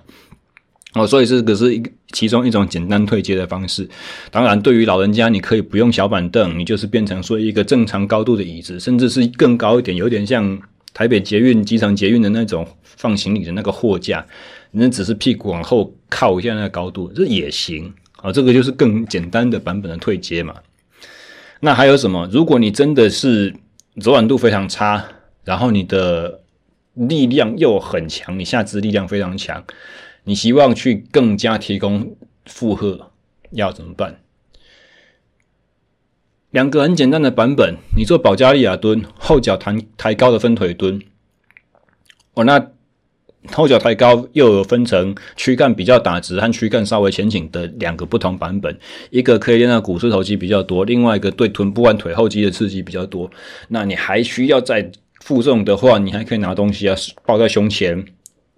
[0.93, 3.87] 哦，所以这个是一其中一种简单退阶的方式。
[4.31, 10.59] 当然，对于老人家，你可以不用小板凳，你就是变成说一个正常高度的椅子，甚至是更高一点，有点像
[10.91, 14.25] 台北捷运、机场捷运的那种放行李的那个货架，
[14.71, 17.93] 那只是屁股往后靠一下那个高度，这也行
[18.23, 18.31] 啊。
[18.31, 20.55] 这个就是更简单的版本的退阶嘛。
[21.59, 22.27] 那还有什么？
[22.31, 23.53] 如果你真的是
[23.93, 25.05] 柔软度非常差，
[25.49, 26.41] 然后你的
[26.93, 29.65] 力量又很强，你下肢力量非常强。
[30.25, 33.09] 你希望去更加提供负荷，
[33.49, 34.19] 要怎么办？
[36.51, 41.01] 两个很简单的版本，你做保加利亚蹲，后脚抬抬高的分腿蹲。
[42.35, 42.69] 哦，那
[43.51, 48.77] 后脚抬高又有分成躯干比较打直和躯干稍微前倾的两个不同版本，
[49.09, 53.31] 一个可以练到股四头肌比较多，另外一个对臀部和腿后肌的刺激比较多。
[53.69, 58.05] 那你还需要再负重的话，你还可以拿东西啊，抱在胸前。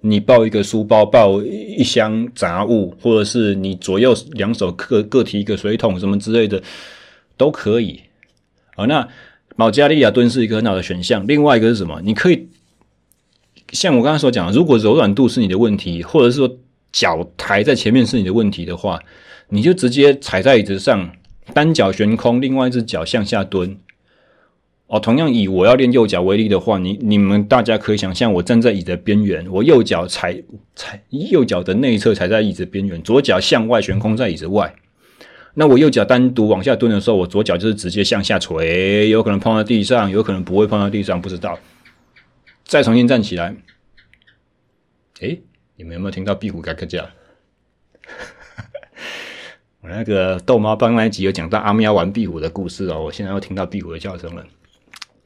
[0.03, 6.59] 你抱一个书包，抱一箱杂物，或者是你左右两手各各提一个水桶什么之类的，
[7.37, 8.01] 都可以。
[8.75, 9.07] 好，那
[9.55, 11.23] 保加利亚蹲是一个很好的选项。
[11.27, 12.01] 另外一个是什么？
[12.03, 12.47] 你可以
[13.73, 16.51] 像我刚才所讲，如果柔软度是你的问题，或者是说
[16.91, 18.99] 脚抬在前面是你的问题的话，
[19.49, 21.11] 你就直接踩在椅子上，
[21.53, 23.77] 单脚悬空，另外一只脚向下蹲。
[24.91, 30.43] 哦，同样以我要练右脚为例的话，你你们大家可以想象，我站在椅子边缘，我右脚踩
[30.75, 34.75] 踩右脚的内侧踩在椅子边缘，左脚向外悬空在椅子外。
[35.53, 41.57] 那我右脚单独往下蹲的时候，我左脚就是直接向下垂，有可能碰到地上，有可能不会碰到地上，不知道。
[42.65, 43.55] 再重新站起来，
[45.21, 45.41] 诶，
[45.77, 47.09] 你们有没有听到壁虎嘎嘎叫？
[49.79, 54.45] 我那个逗猫棒那一集有讲到阿喵玩壁虎的故事哦，我现在又听到壁虎的叫声了。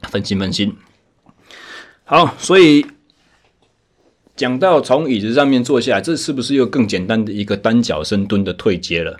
[0.08, 0.74] 分心分心，
[2.04, 2.86] 好，所以
[4.36, 9.16] 讲到从椅子上面坐下来，这是不是又更简单的一个单脚深蹲的退阶了？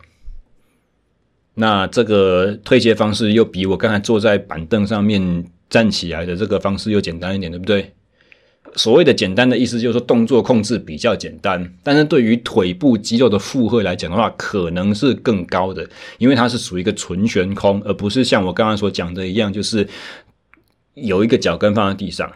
[1.54, 7.92] 那这个退阶方式又比我刚才坐在板凳上面站起来的这个方式又简单一点，对不对？
[8.74, 19.88] 所谓的简单的意思就是说动作控制比较简单，但是对于腿部肌肉的负荷来讲的话，可能是更高的，因为它是属于一个纯悬空，而不是像我刚刚所讲的一样，就是。
[20.96, 22.32] 有一个脚跟放在地上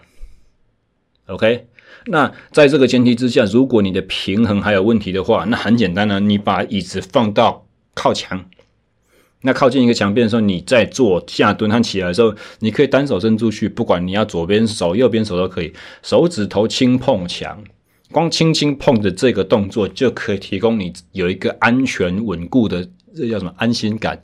[1.26, 1.66] ，OK。
[2.06, 8.44] 那在这个前提之下，如果你的平衡还有问题的话，那很简单呢，你把椅子放到靠墙，
[9.42, 17.62] 那靠近一个墙边的时候，你再做下蹲和起来的时候，你可以单手伸出去，不管你要左边手、右边手都可以，手指头轻碰墙，
[18.12, 24.22] 光轻轻碰的这个动作就可以提供你有一个安全稳固的，这叫什么安心感。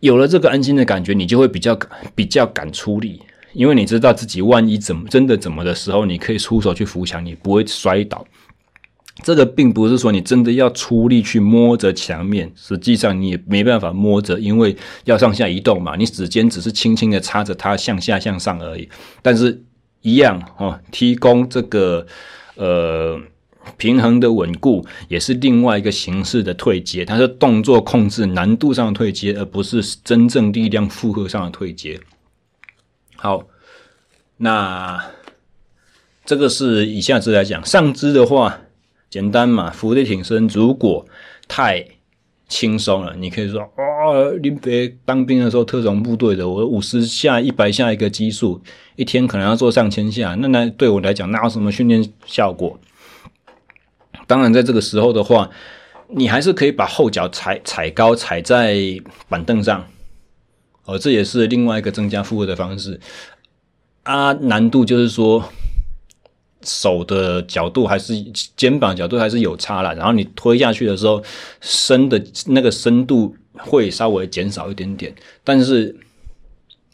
[0.00, 1.78] 有了这个安心的感觉，你就会比较
[2.14, 3.20] 比较敢出力，
[3.52, 8.24] 因为你知道自己万一怎么真的怎么的时候，你可以出手去扶墙，你不会摔倒。
[9.24, 18.88] 这个并不是说你真的要出力去摸着墙面，实际上你也没办法摸着，因为要上下移动嘛，你指尖只是轻轻的插着它向下向上而已。
[19.20, 19.62] 但是，
[20.02, 22.06] 一样哦，提供这个
[22.54, 23.20] 呃。
[23.76, 32.00] 平衡的稳固也是另外一个形式的退阶，它是动作控制难度上的退阶，而不是真正力量负荷上的退阶。
[33.16, 33.44] 好，
[34.38, 35.04] 那
[36.24, 38.60] 这个是以下肢来讲，上肢的话
[39.10, 40.46] 简单嘛，伏地挺身。
[40.48, 41.06] 如果
[41.46, 41.84] 太
[42.46, 48.60] 轻松了，你可以说哦，林北当兵的时候特种部队的，我五十下、一百下一个基数，
[48.96, 52.78] 一天可能要做上千下，那那对我来讲，那有什么训练效果？
[54.28, 55.50] 当然，在这个时候的话，
[56.08, 58.76] 你还是可以把后脚踩踩高，踩在
[59.28, 59.84] 板凳上，
[60.84, 63.00] 哦，这也是另外一个增加负荷的方式。
[64.02, 65.42] 啊，难度就是说，
[66.62, 68.14] 手的角度还是
[68.54, 69.92] 肩膀角度还是有差啦。
[69.94, 71.22] 然后你推下去的时候，
[71.60, 75.14] 深的那个深度会稍微减少一点点。
[75.42, 75.96] 但是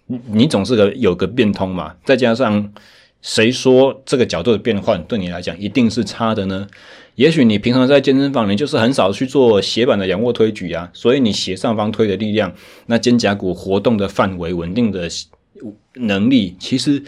[0.06, 2.72] 你总是个有个变通嘛，再加上
[3.22, 6.66] 谁说这个角度的变换对你来讲一定是差的呢？
[7.16, 12.52] 也许你平常在健身房，你就是很少去做斜板的仰卧推举啊，所以你斜上方推的力量，
[12.86, 15.08] 那肩胛骨活动的范围、稳定的
[15.94, 17.02] 能力，其实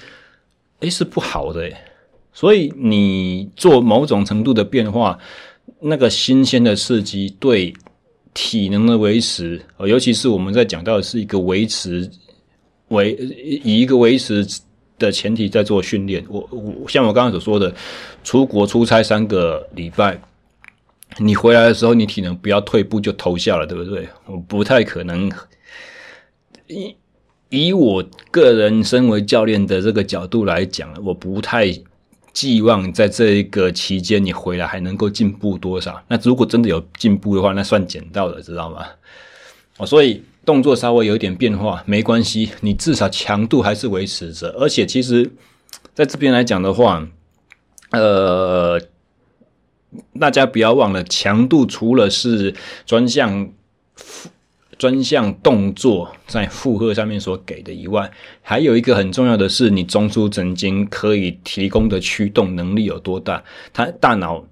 [0.80, 1.70] 诶是不好的。
[2.32, 5.18] 所以你做某种程度的变化，
[5.80, 7.74] 那个新鲜的刺激对
[8.32, 12.09] 体能的维持，尤其是我们在讲到的是一个维持，
[12.88, 13.12] 维
[13.64, 14.46] 以一个维持。
[14.99, 17.74] 的前提在做训练，我我像我刚刚所说的，
[18.24, 20.20] 出国出差三个礼拜，
[21.18, 24.09] 你回来的时候，你体能不要退步就偷笑了，对不对？
[24.26, 25.30] 我不太可能
[26.66, 26.97] 以
[27.49, 31.72] 以我个人身为教练的这个角度来讲，我不太
[32.32, 36.03] 寄望在这一个期间你回来还能够进步多少？
[36.09, 38.84] 那如果真的有进步的话，那算捡到了，知道吗？
[39.78, 44.49] 哦，所以动作稍微有一点变化没关系，你至少强度还是维持着。
[44.59, 45.30] 而且其实
[45.92, 47.07] 在这边来讲的话，
[47.90, 48.80] 呃，
[50.18, 52.55] 大家不要忘了，强度除了是
[52.86, 53.51] 专项。
[54.78, 58.11] 专项动作在负荷上面所给的以外，
[58.42, 63.42] 还有一个很重要的是，你中枢神经可以提供的驱动能力有多大？
[63.72, 64.44] 它大脑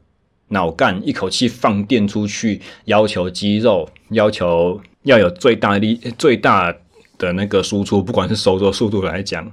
[0.48, 6.76] 脑干一口气放电出去，要求肌肉要求要有最大力、最大
[7.16, 9.50] 的那个输出，不管是收缩速度来讲，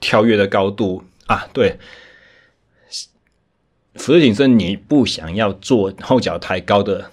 [0.00, 1.78] 跳跃的高度啊，对，
[3.96, 7.10] 俯卧撑你不想要做后脚抬高的。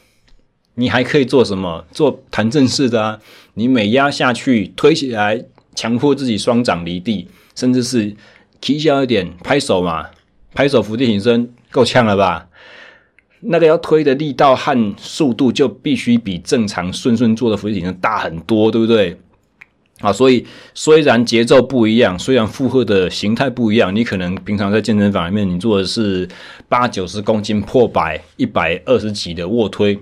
[0.75, 1.85] 你还可以做什么？
[1.91, 3.19] 做弹正式的啊！
[3.53, 5.45] 你每压下去，推起来，
[5.75, 8.15] 强迫自己双掌离地，甚至是
[8.59, 10.09] 提小一点，拍手嘛，
[10.55, 12.49] 拍手伏地挺身，够呛了吧？
[13.45, 19.17] 那个要推的力道和速度就必须比正常顺顺做的伏地挺身大很多，对不对？
[19.99, 26.27] 啊，所以虽然节奏不一样，虽然负荷的形态不一样，你可能平常在健身房里面，你做的是
[26.67, 29.97] 八九十公斤破百、一百二十几的卧推。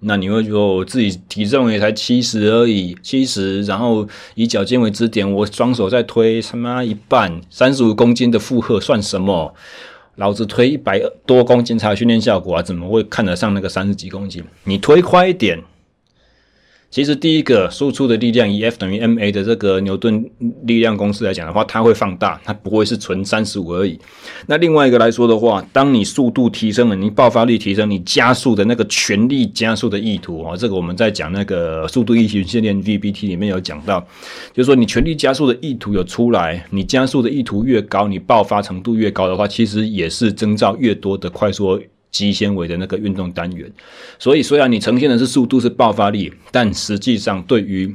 [0.00, 9.54] 那你会说，我自己体重也才七十而已，七十，然后以脚尖为支点，我双手在推，他妈一半三十五公斤的负荷算什么？
[10.16, 14.44] 老子推一百多公斤才有训练效果啊，怎么会看得上那个三十几公斤？
[14.64, 15.62] 你推快一点。
[16.94, 20.24] 其实第一个输出的力量以 F 等于 ma 的这个牛顿
[20.62, 23.98] 力量公式来讲的话，它会放大，它不会是纯三十五而已。
[24.46, 33.98] 那另外一个来说的话，当你速度提升了，你爆发力提升，你加速的那个全力加速的意图啊，这个我们在讲那个速度异形训练 VBT 里面有讲到，
[34.52, 41.80] 就是说你全力加速的意图有出来，你加速的意图越高，你爆发程度越高的话，其实也是征兆越多的快速。
[42.14, 43.68] 肌纤维的那个运动单元，
[44.20, 47.92] 所以虽然你呈现的是速度是爆发力，但实际上对于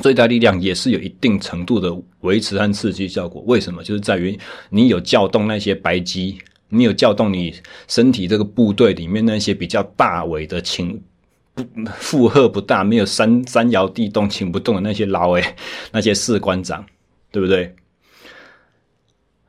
[0.00, 3.42] 最大力量也是有一定程度的维持和刺激效果。
[3.44, 3.82] 为什么？
[3.82, 4.38] 就是在于
[4.70, 7.52] 你有撬动那些白肌，你有撬动你
[7.88, 11.02] 身体这个部队里面那些比较大尾的轻
[11.54, 11.64] 不
[11.96, 15.56] 负荷不大，没有山山摇地动请不动的那些老诶
[15.90, 16.86] 那些士官长，
[17.32, 17.74] 对不对？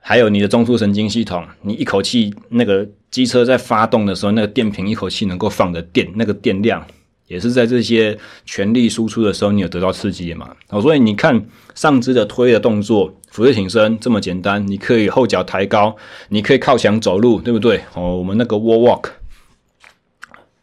[0.07, 6.85] 还有你的中枢神经系统，你一口气那个机车在发动的时候，那个电瓶一口气能够放的电，那个电量
[7.25, 10.55] 也是在这些全力输出的时候，你有得到刺激嘛？
[10.69, 15.95] 哦，所以你看上肢的推的动作，俯卧挺身这么简单，你可以后脚抬高，
[16.29, 17.81] 你可以靠墙走路，对不对？
[17.95, 19.05] 哦，我们那个 wall walk，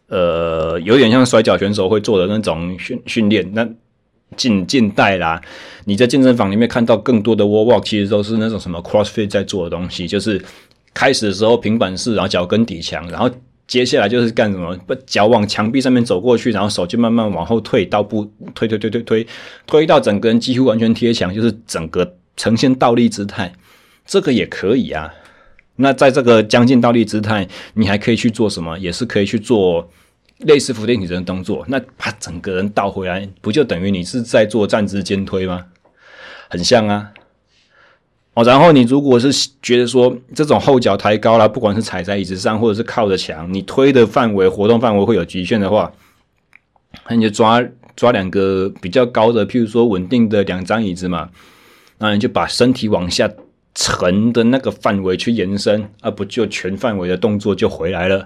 [0.07, 3.69] 呃，有点像摔跤选手会做的那种训训练，那。
[4.37, 5.41] 近近代啦，
[5.85, 10.43] 你在健身房里面看到更多的 wall walk，其实都是那种什么 CrossFit 在做的东西，就是
[10.95, 13.31] 开始的时候平板式，然后脚跟抵墙，然后
[13.67, 19.27] 接下来就是干什么，把脚往墙壁上面走过去，然后手就慢慢往后退，倒步推推推推推，
[19.67, 23.53] 推到整个人几乎完全贴墙，就是整个呈现倒立姿态，
[24.07, 25.13] 这个也可以啊。
[25.77, 28.79] 那在这个将近倒立姿态，你还可以去做什么？
[28.79, 29.91] 也是可以去做。
[30.43, 35.67] 类似伏地挺身的动作，那把整个人倒回来，不就等于你是在做站姿肩推吗？
[36.49, 37.13] 很像啊。
[38.35, 39.31] 哦，然后你如果是
[39.61, 45.93] 觉得说这种后脚抬高啦，不管是踩在椅子上或者是靠着墙，你推的范围、活动范围会有局限的话，
[47.09, 47.63] 那你就抓
[47.95, 51.29] 抓两个比较高的，譬如说稳定的两张椅子嘛，
[51.99, 53.31] 那你就把身体往下
[53.75, 58.25] 沉的那个范围去延伸，而不就全范围的动作就回来了。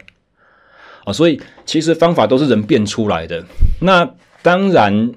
[1.06, 3.44] 啊，所以其实方法都是人变出来的。
[3.80, 4.10] 那
[4.42, 5.12] 当然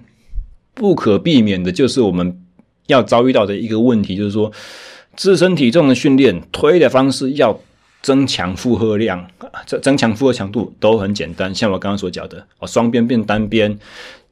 [0.75, 2.39] 不可避免的就是我们
[2.85, 4.51] 要遭遇到的一个问题，就是说
[5.15, 7.59] 自身体重的训练推的方式要
[8.03, 9.27] 增强负荷量，
[9.65, 11.53] 增增强负荷强度都很简单。
[11.53, 13.77] 像我刚刚所讲的，哦，双边变单边，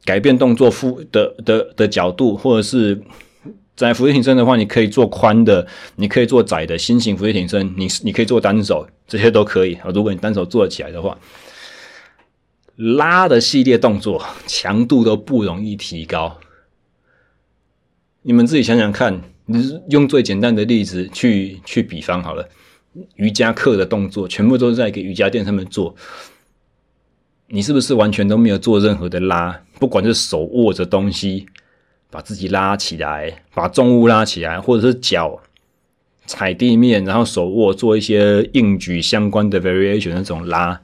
[0.05, 3.01] 改变动作负的的的角度，或者是
[3.75, 9.89] 在伏地挺身的话，你可以做宽的，你可以做窄的，新型伏地挺身，你你可以做单手，这些都可以啊。
[9.93, 11.17] 如果你单手做得起来的话。
[12.77, 16.39] 拉的系列动作强度都不容易提高，
[18.21, 22.47] 你们自己想想看，你用最简单的例子去去比方好了，
[23.15, 25.95] 瑜伽课的动作全部都是在一个瑜伽垫上面做，
[27.47, 29.59] 你是不是完全都没有做任何的拉？
[29.79, 31.47] 不管是手握着东西
[32.11, 35.41] 把自己拉起来，把重物拉起来，或者是脚
[36.27, 40.79] 踩地面，然后手握做一些硬举相关的 variation 那种拉。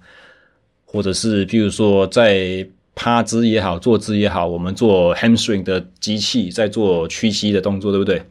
[0.94, 8.22] 或者是，譬如说，在趴姿也好，坐姿也好，我们做 hamstring 的机器在做屈膝的动作，对不对？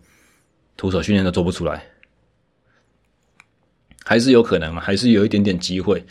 [0.77, 1.83] 徒手训练都做不出来。
[4.05, 6.05] 还是有可能嘛，还是有一点点机会。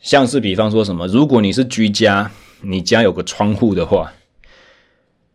[0.00, 2.32] 像是比方说什么，如果你是居家，
[2.62, 4.12] 你家有个窗户的话，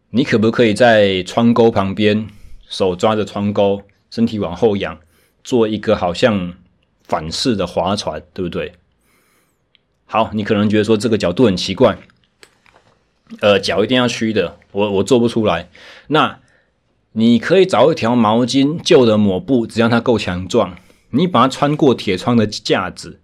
[0.10, 2.28] 你可不可以在窗钩旁边，
[2.68, 5.00] 手抓着窗钩，身体往后仰，
[5.46, 6.54] 做一个好像
[7.04, 8.74] 反式的划船，对不对？
[10.14, 11.98] 好，你可能觉得说这个角度很奇怪，
[13.40, 15.70] 呃，脚一定要曲的，我我做不出来。
[16.08, 16.40] 那
[17.14, 20.76] 你可以找一条毛巾，旧的抹布，只要它够强壮，
[21.12, 23.22] 你把它穿过铁窗的架子。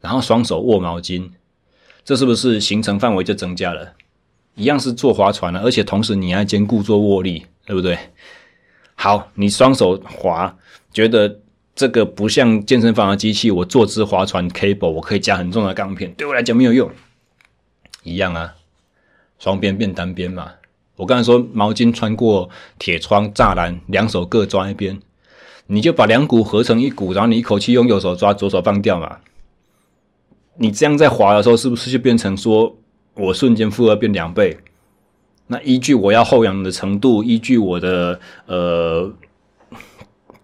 [0.00, 1.30] 然后双手握毛巾，
[2.04, 3.94] 这是不是行程范围就增加了？
[4.54, 7.98] 一样是坐划船了，而且同时你还兼顾做握力，对不对？
[8.94, 10.56] 好，你双手划，
[10.92, 11.40] 觉得
[11.78, 16.90] 这个不像健身房的机器，我坐姿划船 cable，我可以加很重的钢片，对我来讲没有用。
[18.02, 18.56] 一样啊，
[19.38, 20.54] 双边变单边嘛。
[20.96, 22.50] 我刚才说毛巾穿过
[22.80, 24.98] 铁窗栅栏，两手各抓一边，
[25.68, 29.18] 你就把两股合成一股，然后你一口气用右手抓，左手放掉嘛。
[30.56, 32.76] 你这样在滑的时候，是不是就变成说
[33.14, 34.58] 我瞬间负荷变两倍？
[35.46, 39.12] 那依据我要后仰的程度，依据我的呃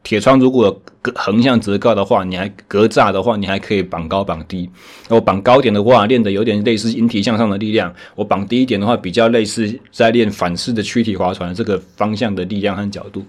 [0.04, 4.70] 铁窗如果隔横向折高的话，你还隔栅的话，你还可以绑高绑低。
[5.08, 13.24] 我绑高点的话，练的有点类似引体向上的力量；我绑低一点的话，比较类似在练反式的躯体划船这个方向的力量和角度，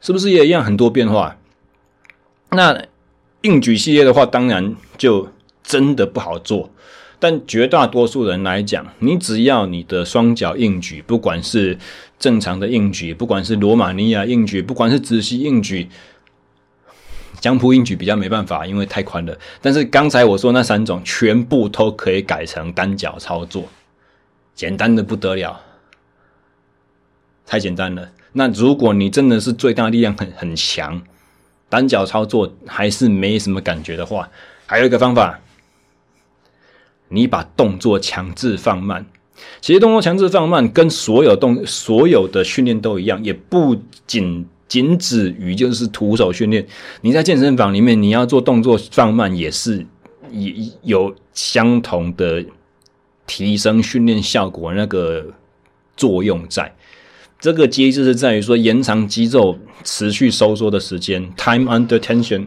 [0.00, 1.36] 是不是也一样很多变化？
[2.50, 2.80] 那
[3.42, 5.28] 硬举系列的话，当然就。
[5.62, 6.68] 真的不好做，
[7.22, 11.78] 但绝大多数人来讲，你只要你的双脚硬举，不管是
[12.18, 15.90] 正常的硬举，不管是罗马尼亚硬举，不管是直膝硬举，
[17.38, 19.38] 江浦硬举比较没办法，因为太宽了。
[19.60, 23.68] 但是刚才我说那三种，全部都可以改成单脚操作，
[24.54, 25.60] 简单的不得了，
[27.44, 28.10] 太简单了。
[28.32, 31.02] 那如果你真的是最大力量很很强，
[31.68, 34.26] 单脚操作还是没什么感觉的话，
[34.64, 35.38] 还有一个方法。
[37.10, 39.04] 你把动作强制放慢，
[39.60, 46.64] 其实动作强制放慢跟所有动所有的训练都一样，也不仅仅止于就是徒手训练。
[47.00, 49.84] 你在健身房里面，你要做动作放慢，也是
[50.30, 52.44] 也有相同的
[53.26, 55.26] 提升训练效果那个
[55.96, 56.72] 作用在。
[57.40, 62.46] 这个机制是在于说延长肌肉持续收缩的时间，time under tension。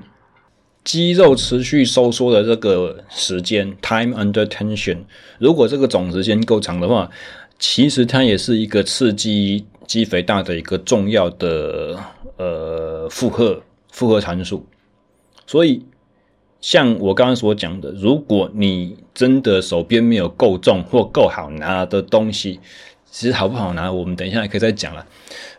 [0.84, 4.98] 肌肉持续收缩的这个时间，time under tension，
[5.40, 7.10] 如果这个总时间够长的话，
[7.58, 11.98] 其实它也是一个刺激肌肥大的一个重要的
[12.38, 13.62] 呃负荷
[13.92, 14.66] 负荷参数。
[15.48, 15.86] 所以，
[16.60, 22.60] 像我刚刚所讲的，如果你真的手边没有够重或够好拿的东西，
[23.14, 25.06] 其实好不好拿，我们等一下可以再讲了。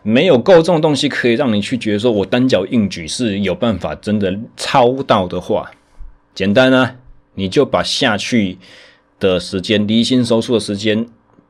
[0.03, 5.71] 没有够重的东西可以让你去觉得说，我单脚硬举是有办法真的超到的话，
[6.33, 6.97] 简单啊，
[7.35, 8.57] 你就把下去
[9.21, 11.07] 的时间、离心收缩的时间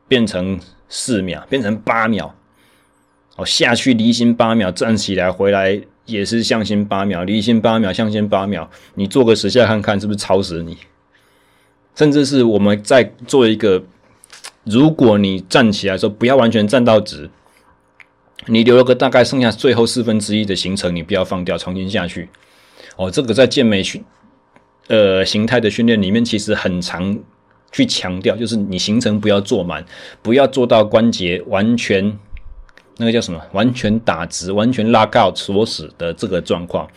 [0.08, 2.36] 变成四秒，变成八秒。
[3.38, 8.70] 哦，下去离心八秒，站起来回来也是向心八秒，离心八秒，向心八秒。
[8.94, 10.78] 你做个十下看看，是不是超死你？
[11.96, 13.84] 甚至是我们再做一个，
[14.66, 17.30] 如果你站起来的时候不要完全站到直。
[18.48, 22.30] 你留了个大概剩下最后四分之一的行程，你不要放掉，重新下去。
[22.96, 24.04] 哦，这个在健美训
[24.88, 27.18] 呃形态的训练里面，其实很常
[27.72, 29.84] 去强调，就是你行程不要做满，
[30.22, 32.16] 不要做到关节完全
[32.98, 36.88] 那个叫什么，完全打直、完全拉高锁死的这个状况。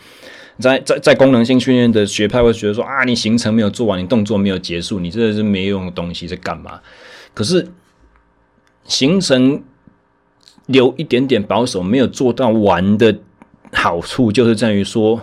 [0.59, 6.79] 在在在功能性训练的学派会觉得说啊，你行程没有做完，你动作没有结束，你这个是没用的东西，在干嘛？
[7.33, 7.67] 可是
[8.85, 9.63] 行程。
[10.69, 13.17] 留一点点保守，没有做到完的
[13.73, 15.19] 好处，就是在于说，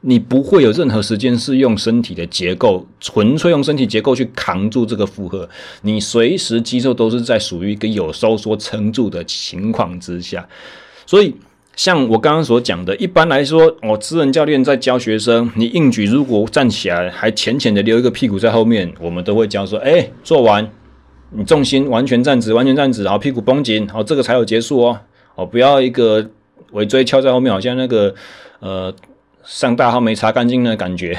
[0.00, 5.46] 你不会有任何时间是用身体的结构，纯粹用身体结构去扛住这个负荷。
[5.82, 10.48] 你随时肌肉都是在属于一个有收缩撑住的情况之下。
[11.04, 11.34] 所以，
[11.76, 20.70] 像我刚刚所讲的，一般来说，我私人教练在教学生，你硬举如果站起来还浅浅的留一个屁股在后面，我们都会教说，哎，做完。
[21.36, 25.00] 你重心完全站直，完全站直，然后屁股绷紧，好，这个才有结束哦。
[25.34, 26.30] 哦，不要一个
[26.70, 28.14] 尾椎翘在后面，好像那个
[28.60, 28.94] 呃
[29.42, 31.18] 上大号没擦干净的感觉。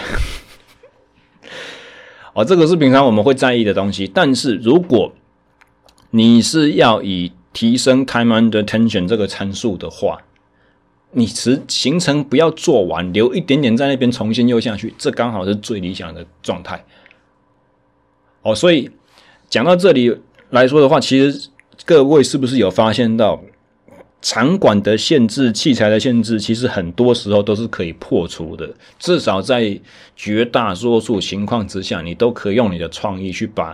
[2.33, 4.07] 哦，这个是平常我们会在意的东西。
[4.07, 5.11] 但是如果
[6.11, 10.21] 你是要以提升 time under tension 这个参数的话，
[11.11, 16.85] 你持行程不要做完，留一点点在那边重新又下去，这刚好是最理想的状态。
[18.43, 18.89] 哦，所以。
[19.55, 20.13] 讲到这里
[20.49, 21.49] 来说的话，其实
[21.85, 23.41] 各位是不是有发现到，
[24.21, 28.69] 场馆的限制、器材的限制，其实很多时候都是可以破除的。
[28.99, 29.79] 至少在
[30.13, 33.73] 绝大多数情况之下，你都可以用你的创意去把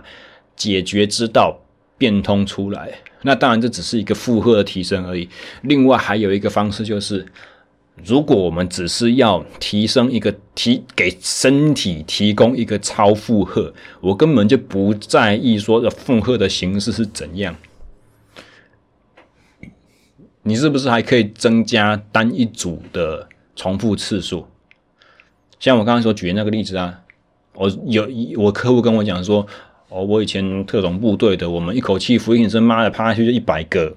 [0.54, 1.58] 解决之道
[1.98, 2.92] 变通出来。
[3.22, 5.28] 那当然，这只是一个负荷的提升而已。
[5.62, 7.26] 另外，还有一个方式就是，
[8.04, 17.54] 如果我们只是要提升一个提给身体提供一个超负荷，我根本就不在意说的负荷的形式是怎样。
[20.42, 24.48] 你是不是还可以增加单一组的重复次数？
[25.60, 27.00] 像我刚才所举的那个例子啊，
[27.54, 29.46] 我有我客户跟我讲说，
[29.88, 33.96] 哦，我以前特种部队的，我们一口气俯卧撑，妈的趴下去就一百个，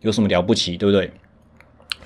[0.00, 1.12] 有什么了不起，对不对？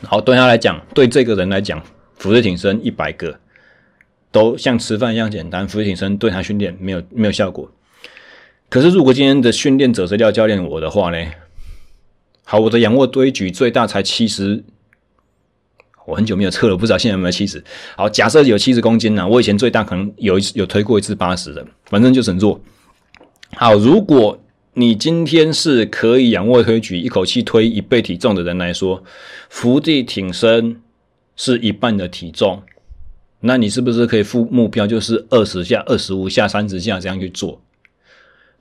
[0.05, 1.83] 好，对他来讲，对这个人来讲，
[2.17, 3.39] 俯卧撑一百个
[4.31, 7.71] 都像吃饭一样简单，俯卧撑对他训练没有没有效果。
[8.69, 11.31] 可是如果今天的训练者是廖教练我的话呢？
[12.45, 14.65] 好，我的仰卧推举最大才七十，
[16.05, 17.63] 我很久没有测了，不知道现在有没有七十。
[17.97, 22.61] 好，假设有七十公斤呢，我以前最大可能有一次有推过一次八十的，反正就是很弱。
[23.55, 24.42] 好，如果
[24.75, 29.05] 你今天是可以仰卧推举一口气推一倍体重的人来说，
[29.51, 30.81] 伏地挺身
[31.37, 32.63] 是一半的体重，
[33.41, 37.61] 那你是不是可以负目标就是二十下、二十五下、三十下这样去做？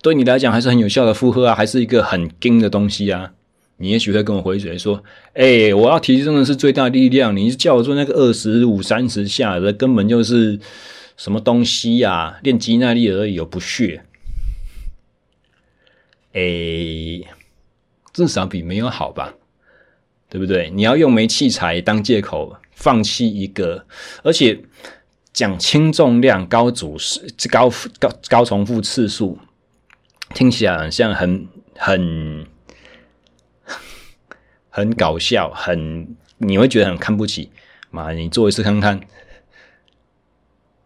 [0.02, 3.32] 对你来讲还是很有效的负荷啊，还是一个很硬的东西啊。
[3.78, 5.02] 你也许会跟我回嘴说
[5.34, 10.60] ：“哎、我要提升的是最大力量，你叫我做那个二十五、三十下的，根本就是
[11.16, 14.04] 什么东西呀、练肌耐力而已，有不屑。
[16.34, 17.28] 诶、
[18.14, 19.34] 至少比没有好吧？
[20.30, 20.70] 对不对？
[20.70, 23.86] 你要用没器材当借口放弃一个，
[24.24, 24.64] 而且
[25.34, 27.70] 讲轻重量、高组是高
[28.00, 29.38] 高高重复次数，
[30.34, 32.46] 听起来很像很很。”
[34.74, 37.52] 很搞笑，很你会觉得很看不起，
[37.90, 39.02] 妈，你做一次看看，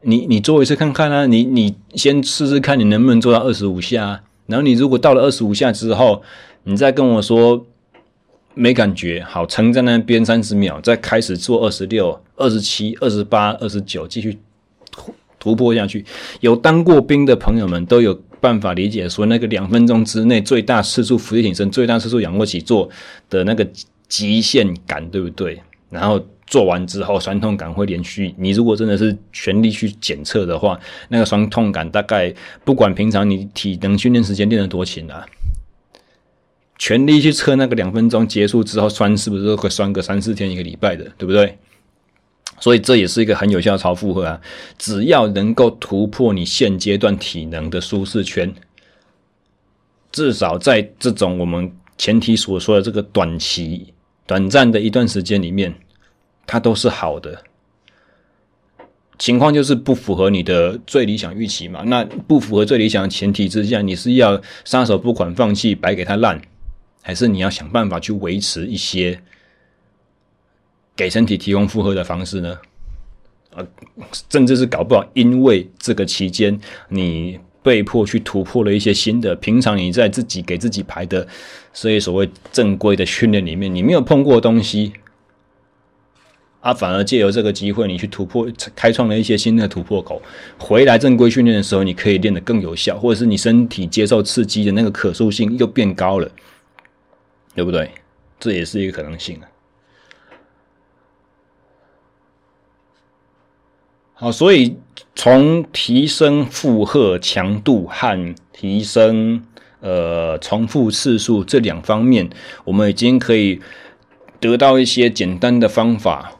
[0.01, 6.21] 你你做一次看看啊，你你先试试看你能不能做到二十五下，然后你如果到了二十五下之后，
[6.63, 7.65] 你再跟我说
[8.53, 14.37] 没感觉，好，撑在那边三十秒，再开始做二十六、二十七、二十八、二十九，继续
[15.39, 16.05] 突破下去。
[16.41, 18.19] 有当过兵的朋友们都有。
[18.41, 22.87] 办法理解说那个两分钟之内最大次数伏地挺身、最大次数仰卧起坐
[23.27, 23.67] 的那个
[24.07, 25.59] 极限感，对不对？
[25.89, 28.33] 然后做完之后酸痛感会连续。
[28.37, 30.79] 你如果真的是全力去检测的话，
[31.09, 32.33] 那个酸痛感大概
[32.63, 35.25] 不管平常你体能训练时间练得多勤啊，
[36.77, 41.57] 全力去测那个两分钟结束之后酸是不是会酸个三四天一个礼拜的，对不对？
[42.59, 44.39] 所以这也是一个很有效的超负荷啊！
[44.77, 48.53] 只要能够突破你现阶段体能的舒适圈，
[50.09, 53.93] 至少在这种我们前提所说的这个短期、
[54.25, 55.75] 短暂的一段时间里面，
[56.45, 57.43] 它都是好的。
[59.17, 61.83] 情况就是不符合你的最理想预期嘛？
[61.85, 66.41] 那不符合最理想的前提之下，你是要撒手不管、放弃、白给它烂，
[67.01, 69.21] 还是你要想办法去维持一些？
[70.97, 72.57] 给身体提供负荷的方式呢？
[73.53, 73.65] 呃，
[74.29, 81.25] 甚至是搞不好，因为这个期间你被迫去突破了一些新的，平常你在自己给自己排的，
[81.71, 84.91] 所以所谓正规的训练里面，你没有碰过的东西，
[86.65, 90.19] 啊，反而借由这个机会，你去突破，开创了一些新的突破口。
[90.57, 96.27] 回来正规训练的时候，你可以练得更有效，或者是你身体接受刺激的那个可塑性又变高了，
[97.53, 97.91] 对不对？
[98.39, 99.45] 这也是一个可能性啊。
[104.15, 104.75] 好，所以
[105.13, 109.45] 从提升负荷强度和提升
[109.81, 112.27] 呃重复次数这两方面，
[112.63, 113.61] 我们已经可以
[114.39, 116.34] 得到一些简单的方法，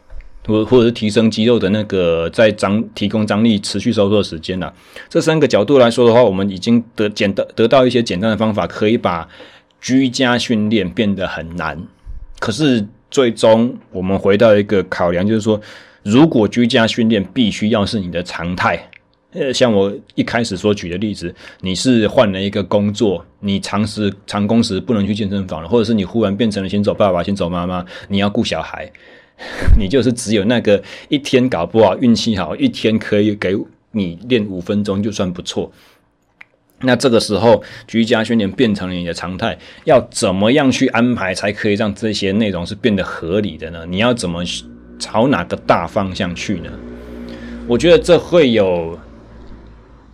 [0.46, 4.74] 或或者是提升肌肉的那个在张提供张力持续收缩的时间了。
[5.10, 9.28] 这三个角度来说的话，我们已经得简单得到一些简单的方法，可以把
[9.82, 11.82] 居家训练变得很难。
[12.40, 15.60] 可是最终我们回到一个考量，就是说。
[16.08, 18.80] 如果居家训练必须要是你的常态，
[19.32, 28.88] 呃，像我一开始所举的例子，你是换了一个工作，你长时长工时不能去健身房了，或者是你忽然变成了先走爸爸、先走妈妈，你要顾小孩，
[29.78, 33.56] 你就是只有那个一天搞不好运气好，一天可以给
[33.92, 35.72] 你练五分钟就算不错。
[36.82, 43.86] 那这个时候居家训练变成了你的常态，要怎么样去安排才可以让这些内容是变得合理的呢？
[43.88, 44.44] 你要怎么？
[44.98, 46.70] 朝哪个大方向去呢？
[47.68, 48.98] 我觉得这会有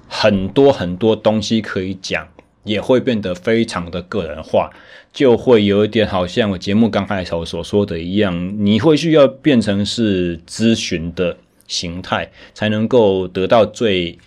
[0.07, 2.27] 很多很多东西可以讲。
[2.63, 4.69] 也会变得非常的个人化，
[5.11, 11.35] 就会有一点好像我节目刚开头所说的一样，你会需要变成是咨询的
[11.67, 14.19] 形态，才能够得到最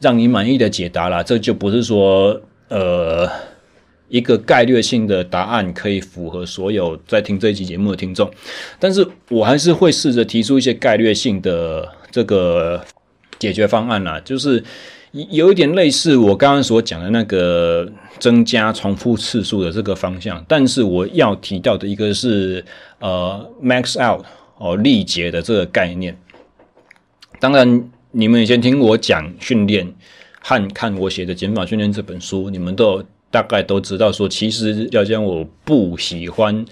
[0.00, 1.22] 让你满意的解答啦。
[1.22, 3.26] 这就不是说呃
[4.08, 8.30] 一个概率性的答案可以符合所有在听这一期节目的听众，
[8.78, 12.84] 但是我还是会试着提出一些概率性的这个
[13.38, 14.62] 解决方案啦，就是。
[15.12, 22.62] 有一点类似我刚刚所讲的那个增加重复次数的这个方向，但是我要提到的一个是
[22.98, 24.24] 呃 max out
[24.58, 26.14] 哦力竭的这个概念。
[27.40, 29.94] 当然，你们以前听我讲训练
[30.40, 36.64] 和看我写的减法训练这本书，你们都大概都知道说，其实要讲我不喜欢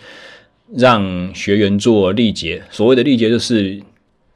[0.75, 2.63] 让学员做力竭。
[2.71, 3.81] 所谓的力竭，就是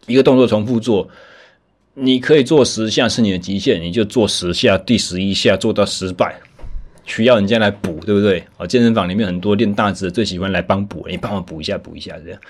[0.07, 1.07] 一个动作重复做。
[1.95, 6.39] 你可以做十下是你的极限，你就做十下，第十一下做到失败，
[7.05, 8.45] 需要人家来补，对不对？
[8.57, 12.41] 啊，健身房里面很多练大只最喜欢来帮补，你帮我补一下，补一下这样，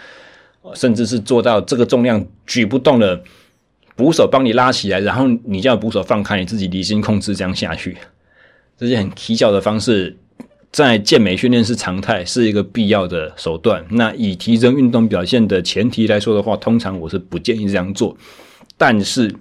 [0.74, 3.22] 甚至是做到这个重量举不动了，
[3.96, 7.96] 捕手帮你拉起来，然后你叫捕手放开，你自己离心控制这样下去，
[8.76, 10.16] 这些很蹊跷的方式，
[10.70, 13.84] 在健美训练是常态，是一个必要的手段。
[13.90, 18.14] 那以提升运动表现的前提来说的话，通常我是不建议这样做。
[18.80, 19.34] 但是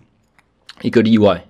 [0.81, 1.45] 一个例外，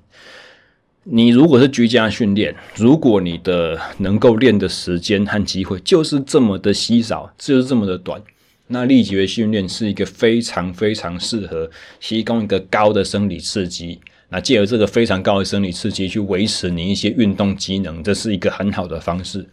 [1.06, 8.22] 你如果是居家训练，如果你的能够练的时间和机会就是这么的稀少，就是这么的短，
[8.68, 11.68] 那力竭训练是一个非常非常适合
[12.00, 19.50] 提供一个高的生理刺激，那借由这个非常高的生理刺激去维持你一些运动机能，这是一个很好的方式。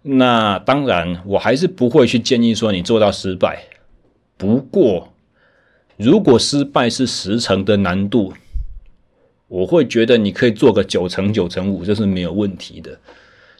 [0.00, 3.62] 那当然，我还是不会去建议说你做到失败，
[4.38, 5.11] 不过。
[6.02, 8.32] 如果失败是十成的难度，
[9.48, 12.98] 我会觉得你可以做个九成九成五，这是没有问题的。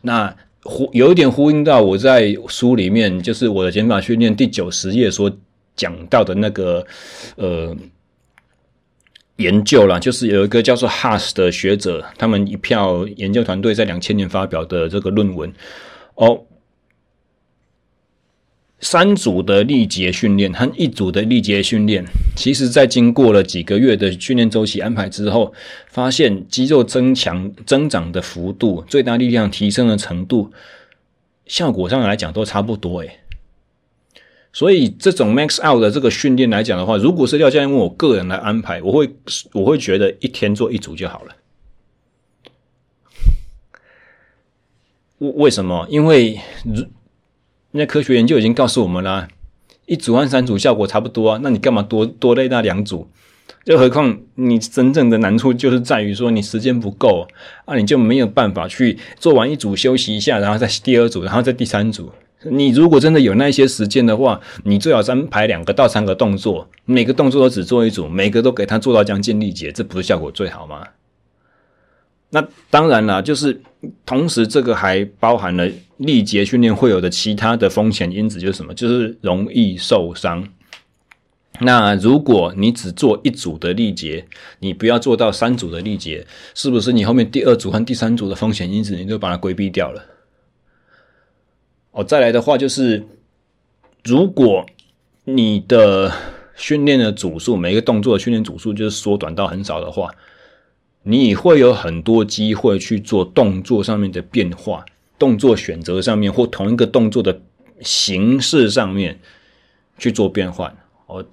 [0.02, 5.30] 那呼有一点呼应到我在书里面，就是我的减法训练第九十页所
[5.76, 6.86] 讲到的那个
[7.36, 7.76] 呃
[9.36, 15.52] 研究啦，就是有一个叫做 Haas 的学者，他们一票研究团队在两千年发表的这个论文
[16.14, 16.44] 哦。
[18.82, 22.04] 三组的力竭训练和一组的力竭训练，
[22.36, 25.54] 其实在经过了几个月的训练周期安排之后，
[25.86, 30.50] 发现肌肉增强增长的幅度、最大力量提升的程度，
[31.46, 33.20] 效果上来讲都差不多诶。
[34.52, 39.08] 所以这种 max out 的这个训练来讲的话，如果是廖教练问我个人来安排，我会
[39.52, 41.36] 我会觉得一天做一组就好了。
[45.18, 45.86] 为为什么？
[45.88, 46.84] 因为如
[47.72, 49.28] 那科学研究已经告诉我们了，
[49.86, 53.08] 一组和三组效果差不多啊，那你干嘛多多累那两组？
[53.64, 57.26] 又何况你真正的难处就是在于说你时间不够
[57.64, 62.10] 啊，你就没有办法去做完一组休息一下，然后再第二组，然后再第三组。
[62.50, 70.82] 你如果真的有那些时间的话，你最好安排两个到三个动作，每个动作都只做一组，每个都给他做到将近力竭，这不是效果最好吗？
[72.34, 73.60] 那当然了，就是
[74.06, 75.68] 同时这个还包含了
[75.98, 78.72] 力竭训练会有的其他的风险因子，就是什么？
[78.72, 80.48] 就是容易受伤。
[81.60, 84.26] 那如果你只做一组的力竭，
[84.60, 90.02] 你不要做到三组的力竭，是不是你后面第二组和第三组的风险因子你就把它规避掉了？
[91.90, 93.06] 哦，再来的话就是，
[94.02, 94.64] 如果
[95.24, 96.10] 你的
[96.56, 100.10] 训练的组数，每一个动作的训练组数就是缩短到很少的话。
[101.04, 104.84] 你会有很多机会去做动作上面的变化，
[105.18, 107.40] 动作选择上面或同一个动作的
[107.80, 109.18] 形式上面
[109.98, 110.72] 去做变换。
[111.06, 111.24] 哦，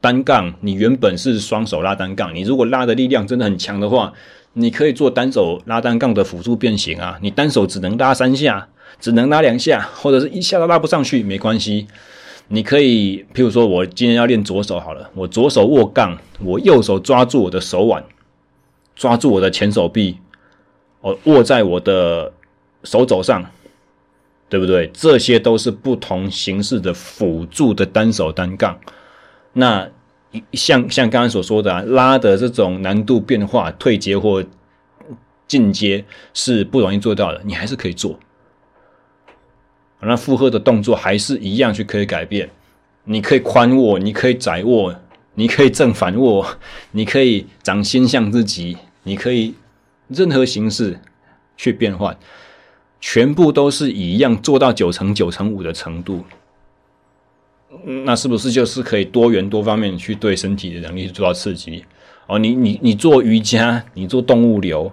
[0.00, 4.12] 单杠，你原本是双手拉单杠，你如果拉的力量真的很强的话，
[4.52, 7.18] 你可以做单手拉单杠的辅助变形啊。
[7.22, 8.68] 你单手只能拉三下，
[9.00, 11.86] 只能拉两下，或者是一下都拉不上去，没关系。
[12.48, 18.04] 你可以，譬如说我今天要练左手好了，我左手握杠，我右手抓住我的手腕。
[18.98, 20.18] 抓住我的前手臂，
[21.00, 22.32] 哦，握在我的
[22.82, 23.48] 手肘上，
[24.48, 24.88] 对不对？
[24.92, 28.76] 这些都是不同形式的辅助的单手单杠。
[29.52, 29.88] 那
[30.52, 34.44] 像像刚刚所说的啊，拉的这种难度变化、退阶或
[35.46, 38.18] 进阶是不容易做到的，你还是可以做。
[40.00, 42.50] 那负荷的动作还是一样去可以改变。
[43.04, 44.94] 你可以宽握，你可以窄握，
[45.34, 46.46] 你可以正反握，
[46.90, 48.76] 你可以掌心向自己。
[49.02, 49.54] 你可以
[50.08, 51.00] 任何形式
[51.56, 52.16] 去变换，
[53.00, 56.24] 全部都是一样做到九成九成五的程度，
[58.04, 61.84] 那是不是就是可以多元多方面去对身体的能力做到刺激？
[62.26, 64.92] 哦，你你你做瑜伽，你做动物流，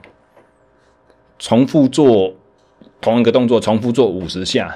[1.37, 2.33] 重复做
[3.01, 4.75] 同一个动作重复做五十下，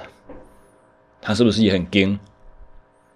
[1.22, 2.20] 他是不是也很惊？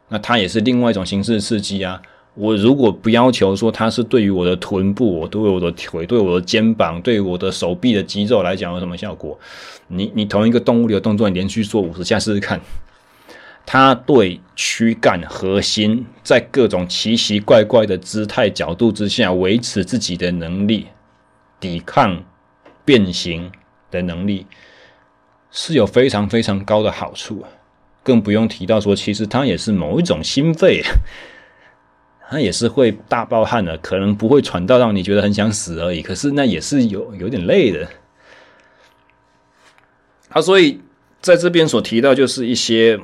[0.10, 2.02] 那他也是另外一种形式刺激啊。
[2.36, 9.40] 我如果不要求说它是对于我的臀部、我对我的腿、对我的肩膀、对我的手臂的肌肉来讲有什么效果，
[9.88, 12.60] 你你同一个动物的动作，你连续做五十下试试看，
[13.68, 20.88] 它对躯干核心在各种奇奇怪怪的姿态角度之下维持自己的能力、
[21.60, 22.24] 抵抗
[22.84, 23.52] 变形
[23.92, 24.48] 的能力
[25.52, 27.46] 是有非常非常高的好处，
[28.02, 30.82] 更不用提到说，其实它也是某一种心肺。
[32.32, 36.02] 那也是会大爆汗的，可能不会喘到让你觉得很想死而已。
[36.02, 37.88] 可是那也是有有点累的。
[40.30, 40.80] 啊，所以
[41.22, 43.00] 在这边所提到就是一些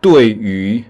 [0.00, 0.84] 对于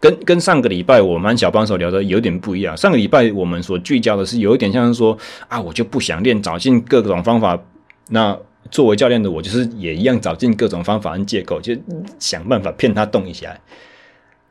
[0.00, 2.76] 跟跟上个礼拜我们小帮手聊的有点不一样。
[2.76, 5.16] 上个礼拜我们所聚焦的是有一点像是说
[5.46, 7.56] 啊，我就不想练，找尽各种方法。
[8.10, 8.36] 那
[8.70, 11.76] 作为教练的我，就是也一样找尽各种方法和借口，就
[12.18, 13.56] 想办法骗他动一下。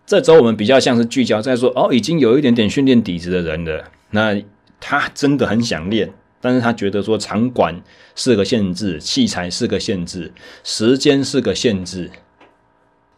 [0.07, 4.41] 这周我们比较像是聚焦在说，哦，已经有一点点训练底子的人了，那
[4.79, 7.75] 他真的很想练，但是他觉得说场馆
[8.15, 10.31] 是个限制，器材是个限制，
[10.63, 12.09] 时间是个限制，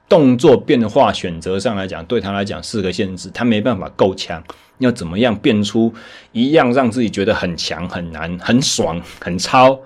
[0.10, 4.44] 动作变化选择上来讲，对他来讲是个限制，他没办法够强，
[4.80, 5.94] 要怎么样变出
[6.32, 9.80] 一样让自己觉得很强、很难、很爽、很超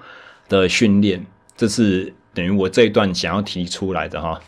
[0.48, 1.26] 的训练？
[1.58, 4.40] 这是等于我这一段想要提出来的哈。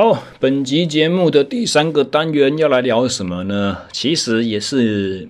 [0.00, 3.78] 好，本集节目的第三个单元要来聊什么呢？
[3.90, 5.28] 其实也是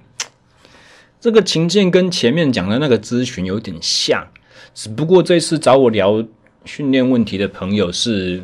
[1.19, 4.29] 这个情境跟前面讲的那个咨询有点像，
[4.75, 6.23] 只不过这次找我聊
[6.67, 8.43] 训练问题的朋友是，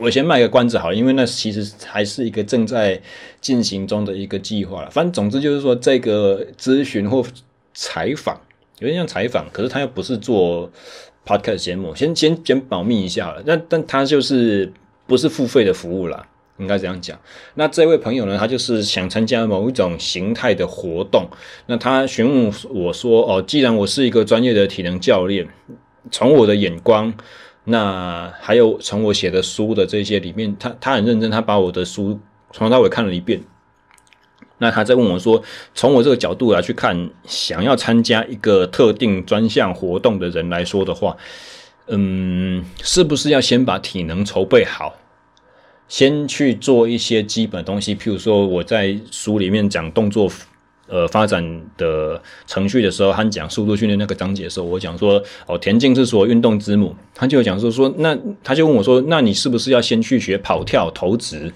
[0.00, 3.00] 我先卖个关子好了，因为那其实还是一个正在
[3.40, 4.90] 进行中的一个计划了。
[4.90, 7.24] 反正总之就是说，这个咨询或
[7.72, 8.36] 采访
[8.80, 10.68] 有点像采访，可是他又不是做
[11.24, 13.40] podcast 节目，先先先保密一下了。
[13.46, 14.72] 那但他就是。
[15.06, 16.26] 不是付费的服务啦，
[16.58, 17.18] 应该这样讲。
[17.54, 21.28] 那这位朋友呢，他就是想参加某一种形态的活动。
[21.66, 25.46] 那他询问我说：“哦，既然我是一个专业的体能教练，
[26.10, 27.14] 从我的眼光，
[27.64, 32.18] 那还有从我写的书的这些里面，他他很认真，他把我的书
[32.52, 33.40] 从头到尾看了一遍。
[34.58, 35.42] 那他在问我说，
[35.74, 41.16] 从我这个角度来去看，想要参加一个特定专项活动的人来说的话。”
[41.88, 44.94] 嗯，是不是要先把体能筹备好，
[45.88, 47.94] 先去做一些基本东西？
[47.94, 50.30] 譬如说，我在书里面讲动作
[50.88, 56.94] 呃发展的程序的时候，他讲速度训练那个章节的时候，我讲说哦，田径是所运动之母。
[57.14, 61.52] 他就讲说说，那他就问我说，那你是不是要先去学跑跳、投掷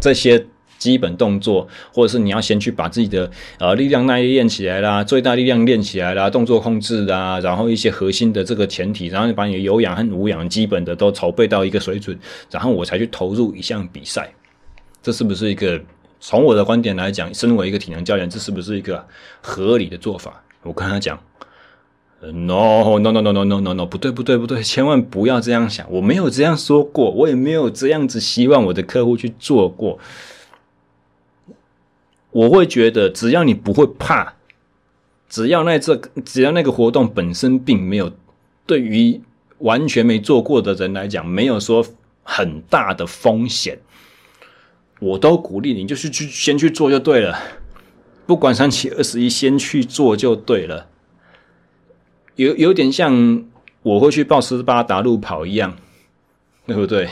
[0.00, 0.46] 这些？
[0.78, 12.18] 基本动作，或者是你要先去把自己的呃力量耐力练起来啦，最大力量练起来啦，动作控制啦，然后一些核心的这个前提，然后把你有氧和无氧基本的都筹备到一个水准，
[12.50, 14.32] 然后我才去投入一项比赛。
[15.02, 15.80] 这是不是一个
[16.20, 19.04] 从我的观点来讲，身为一个体能教练，这是不是一个
[19.40, 20.42] 合理的做法？
[20.62, 21.18] 我跟他讲
[22.20, 29.98] ，no no no no no no no no，不对不对不对，千万不要这样想，我没有这样说过，我也没有这样子希望我的客户去做过。
[32.30, 34.34] 我会觉得，只要你不会怕，
[35.28, 38.12] 只要那这只要那个活动本身并没有
[38.66, 39.20] 对于
[39.58, 41.84] 完全没做过的人来讲，没有说
[42.22, 43.78] 很大的风险，
[45.00, 47.38] 我都鼓励你，就是去先去做就对了。
[48.26, 50.88] 不管三七二十一，先去做就对了。
[52.36, 53.44] 有有点像
[53.82, 55.76] 我会去报斯巴达路跑一样，
[56.66, 57.08] 对不对？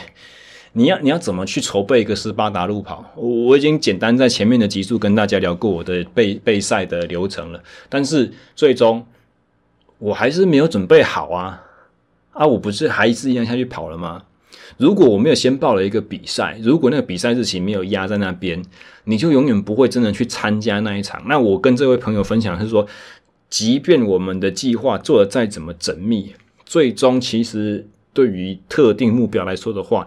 [0.77, 3.03] 你要你要怎么去筹备一个斯巴达路跑？
[3.15, 9.03] 我我已经简单在前面的集数跟大家聊过我的备备赛的流程了，但是最终
[9.97, 11.63] 我还是没有准备好啊！
[12.31, 14.25] 啊，我不是还是一样下去跑了吗？
[14.77, 18.61] 如果我没有先报了一个比赛，如果那个比赛日期没有压在那边，
[19.05, 21.23] 你就永远不会真的去参加那一场。
[21.27, 22.85] 那我跟这位朋友分享是说，
[23.49, 26.35] 即便我们的计划做得再怎么缜密，
[26.67, 30.05] 最终其实对于特定目标来说的话，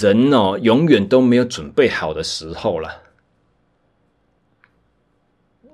[0.00, 3.02] 人哦，永远都没有准备好的时候了，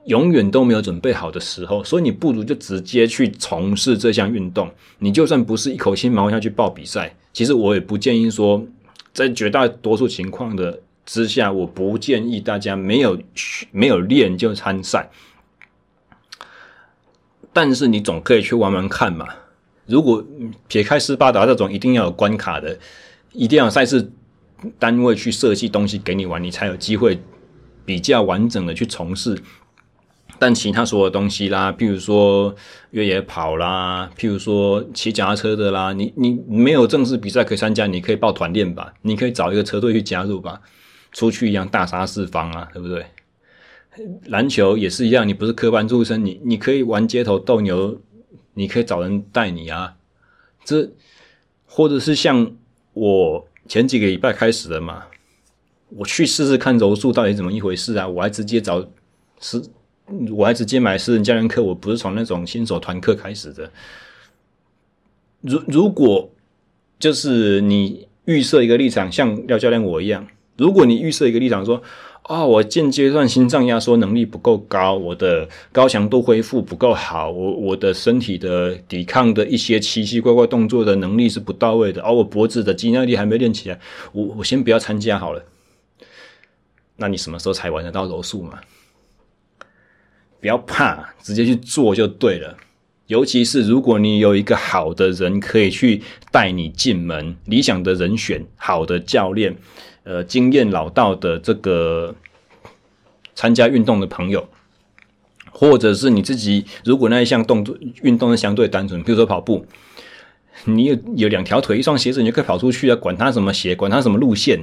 [0.06, 4.70] 永远都没有准备好的时候，所以你不如就直接去从事这项运动。
[4.98, 8.66] 你就算不是一口气毛下去报比赛，其实我也不建议说，
[9.12, 13.18] 在绝大多数情况的之下，我不建议大家没有
[13.70, 15.10] 没有练就参赛。
[17.52, 19.26] 但是你总可以去玩玩看嘛。
[19.86, 20.24] 如果
[20.68, 22.78] 撇开斯巴达这种一定要有关卡的。
[23.32, 24.10] 一定要赛事
[24.78, 27.20] 单位去设计东西给你玩，你才有机会
[27.84, 29.40] 比较完整的去从事
[30.38, 32.54] 但其他所有东西啦，譬如说
[32.90, 40.60] 越野跑啦，譬如说骑脚踏车的啦，你你没有正式比赛可以参加，你可以报团练吧，你可以找一个车队去加入吧，
[41.12, 43.06] 出去一样大杀四方啊，对不对？
[44.26, 48.00] 篮球也是一样，你不是科班出身，你你可以玩街头斗牛，
[48.54, 49.96] 你可以找人带你啊。
[50.64, 50.90] 这
[51.66, 52.52] 或者是像
[52.98, 55.04] 我前几个礼拜开始的嘛，
[55.90, 58.84] 我去试试看柔术到底怎么一回事啊，我还直接找
[59.38, 59.70] 私。
[60.34, 63.70] 我还直接买私人教练课，我不是从那种新手团课开始的。
[65.42, 66.30] 如如果
[66.98, 70.26] 就是你预设一个立场，像廖教练我一样，
[70.56, 71.82] 如果你预设一个立场说，
[72.28, 83.80] 哦，我现阶段心脏压缩能力不够高，我的高强度恢复不够好，我我的身体的抵抗的一些奇奇怪怪动作的能力是不到位的，而、哦、我脖子的肌耐力还没练起来，
[84.12, 85.42] 我我先不要参加好了。
[86.96, 88.60] 那你什么时候才玩得到柔术嘛？
[90.38, 92.54] 不要怕，直接去做就对了。
[93.08, 99.56] 尤其是如果你有一个好的人可以去带你进门，理想的人选，好的教练，
[100.04, 102.14] 呃，经验老道的这个
[103.34, 104.46] 参加运动的朋友，
[105.50, 109.64] 或者是你自己，如果那一项动作运动是相对单纯，比如说跑步，
[110.66, 114.60] 你有有两条腿，一双鞋子，你就可以跑出去啊，管他什么鞋，管他什么路线，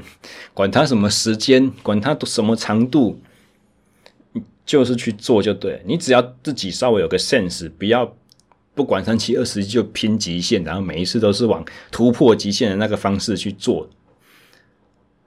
[0.53, 3.19] 管他什么时间，管他什么长度。
[4.65, 8.15] 就是去做就对，你只要自己稍微有个 sense，不要
[8.75, 13.89] 不管三七二十一就拼极限，然后每一次都是往突破极限的那个方式去做。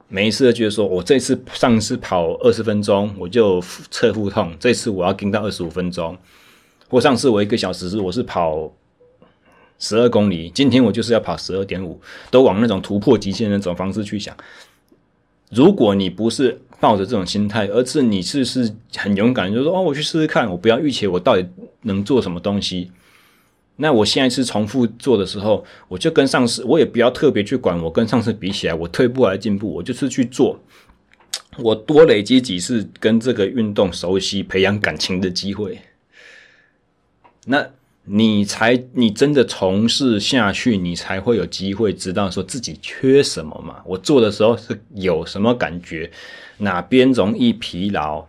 [0.07, 6.16] 每一次都觉得说，我这次上次跑二十分钟我就侧腹痛，这次我要盯到二十五分钟。
[6.88, 8.72] 或上次我一个小时是我是跑
[9.78, 14.34] 十二公里，今天我就是要跑十二点五，都往那种突破极限的那种方式去想。
[15.51, 21.46] 如果你不是抱着这种心态，而是你是是很勇敢，就说哦，我去试试看，我不要预期我到底
[21.82, 22.90] 能做什么东西。
[23.78, 30.60] 那我现在是重复做的时候，我就跟上次，我也不要特别去管我跟上次比起来，我退步还是进步，我就是去做，
[31.58, 35.78] 我多累积几次跟这个运动熟悉、培养感情的机会。
[37.46, 37.66] 那。
[38.10, 43.82] 你才，你真的从事下去，你才会有机会知道说自己缺什么嘛。
[43.84, 46.10] 我做的时候是有什么感觉，
[46.56, 48.24] 哪边容易疲劳，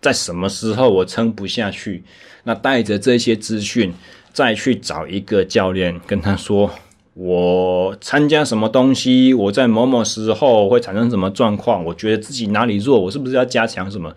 [0.00, 2.02] 在什么时候我撑不下去。
[2.44, 3.92] 那带着这些资讯，
[4.34, 6.70] 再去找一个教练，跟他说
[7.14, 14.12] 我参加什么东西，我在某某时候会产生什么状况，我觉得自己哪里弱，我是不是要加强什么？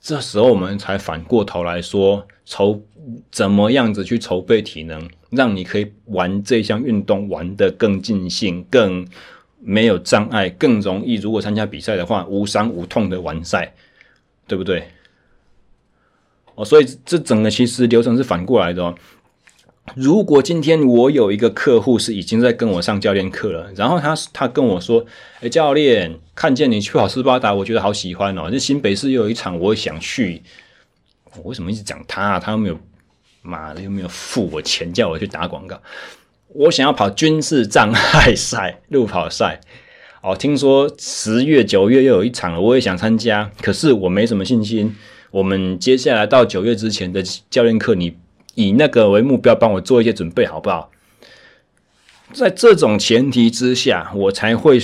[0.00, 2.80] 这时候我们才反过头来说，筹
[3.32, 9.04] 怎么样子去筹备体能，让你可以玩这项运动玩得更尽兴、更
[9.60, 11.16] 没有障碍、更容易。
[11.16, 13.74] 如果参加比赛的话，无伤无痛的完赛，
[14.46, 14.84] 对不对？
[16.54, 18.94] 哦，所以这整个其实流程是反过来的哦。
[19.94, 25.04] 如果今天我有一个客户是已经在跟我上教练课了，然后他他跟我说
[25.42, 28.48] ：“诶，教练，看见你去跑斯巴达，我觉得好喜欢哦。
[28.50, 30.42] 这新北市又有一场，我想去。
[31.36, 32.40] 我为什么一直讲他？
[32.40, 32.78] 他又没有，
[33.42, 35.78] 妈的又没有付我钱叫我去打广告。
[36.48, 39.60] 我想要跑军事障碍赛、 路跑赛。
[40.22, 44.96] 哦，听说十月、九月又有一场了，我也想参加，可是我没什么信心。
[45.34, 47.20] 我们接下来到九月之前的
[47.50, 48.16] 教练课，你。”
[48.56, 50.88] 以那个为目标，帮我做一些准备，好不好？
[52.32, 54.78] 在这种前提之下，我才会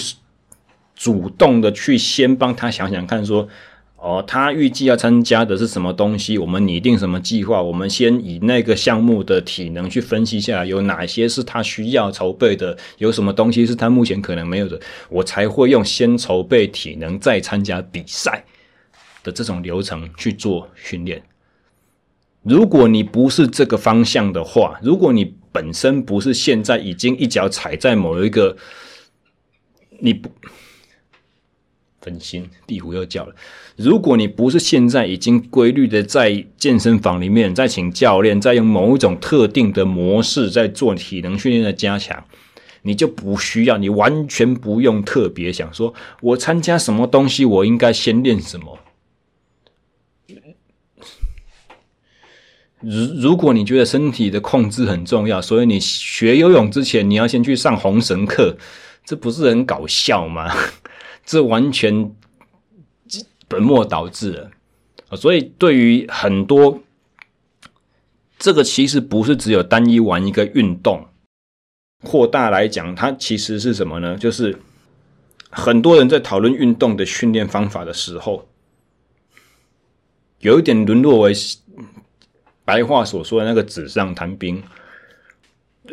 [0.96, 3.48] 主动的去先帮他想想看，说，
[3.94, 6.36] 哦，他预计要参加的是什么东西？
[6.36, 7.62] 我们拟定什么计划？
[7.62, 12.76] 我们先以那个项目的体能去分析下，有哪些是他需要筹备的？
[12.98, 14.80] 有什么东西是他目前可能没有的？
[15.10, 18.44] 我才会用先筹备体能，再参加比赛
[19.22, 21.22] 的这种流程去做训练。
[22.42, 28.56] 如果你不是这个方向的话，如果你本身不是现在已经一脚踩在某一个，
[29.98, 30.30] 你不
[32.00, 33.34] 分心，地虎又叫了。
[33.76, 42.24] 如果你不是现在已经规律的在健身房里面，在请教练，在用某一种特定的模式在做体能训练的加强，
[42.80, 45.92] 你就不需要，你完全不用特别想说，
[46.22, 48.78] 我参加什么东西，我应该先练什么。
[52.80, 58.56] 如如果你觉得身体的控制很重要，所以你学游泳之前你要先去上红绳课，
[59.04, 60.50] 这不是很搞笑吗？
[61.24, 62.10] 这完全
[63.46, 64.50] 本末倒置了。
[65.16, 66.80] 所以对于很多，
[68.38, 71.06] 这个其实不是只有单一玩一个运动，
[72.02, 74.16] 扩大来讲，它其实是什么呢？
[74.16, 74.58] 就是
[75.50, 78.46] 很多人在讨论运动的训练方法的时候。
[80.38, 81.34] 有一点沦落为
[82.64, 84.62] 白话所说的那个纸上谈兵。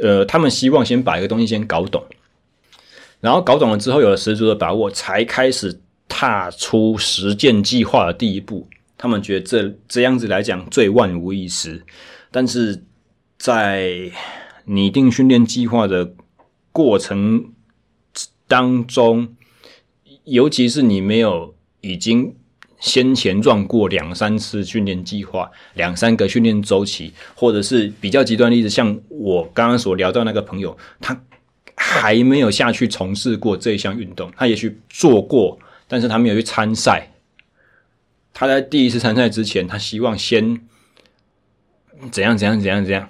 [0.02, 2.04] 呃，他们希望先把一个东西先搞懂，
[3.20, 8.68] 然后搞懂了之后有了十足的把握，才开始踏出实践计划的第一步。
[8.96, 11.84] 他们觉得这这样子来讲最万无一失，
[12.32, 12.84] 但是
[13.38, 14.12] 在
[14.66, 16.14] 拟定训练计划的
[16.72, 17.54] 过程
[18.48, 19.36] 当中，
[20.26, 22.36] 尤其是你没有已经
[22.80, 31.20] 先前撞过两三次训练计划、两三个训练周期，或者是比较极端例子，像我刚刚所聊到那个朋友，他
[31.76, 35.58] 还没有下去从事过这一项运动，他也许做过，
[35.88, 37.12] 但是他没有去参赛。
[38.34, 40.62] 他在第一次参赛之前，他希望先
[42.12, 43.10] 怎样怎样怎样怎样。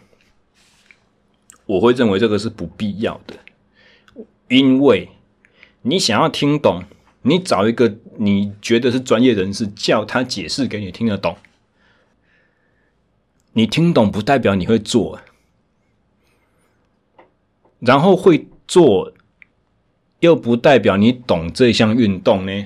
[1.65, 3.35] 我会认为这个是不必要的，
[4.47, 5.09] 因为
[5.81, 6.85] 你想要听懂，
[7.21, 11.35] 你找一个你觉得是专业人士，叫他解释给你听得懂。
[13.53, 15.19] 你听懂不代表你会做，
[17.79, 19.11] 然后会做
[20.19, 22.65] 又不代表你懂这项运动呢。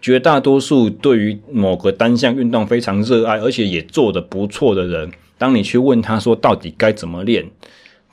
[0.00, 7.50] 绝大多数对于某个单项运动非常热爱，而且也做得不错的人，当你去问他说到底该怎么练，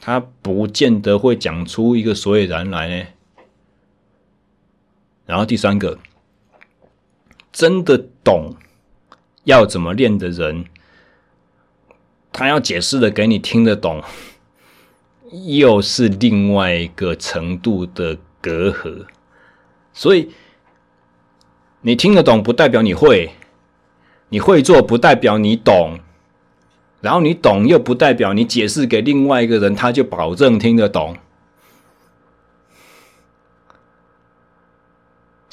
[0.02, 3.06] 他不见得会讲出一个所以然来呢。
[5.26, 5.97] 然后第三个，
[7.51, 8.55] 真的懂
[9.43, 10.65] 要怎么练的人，
[12.32, 14.03] 他要解释的给你听得懂，
[15.47, 19.05] 又是另外一个程度的隔阂，
[19.93, 20.32] 所以。
[21.82, 23.30] 你听得懂不代表你会，
[24.30, 25.99] 你会做不代表你懂，
[26.99, 31.15] 然后你懂又不代表你解释给另外一个人，他就保证听得懂。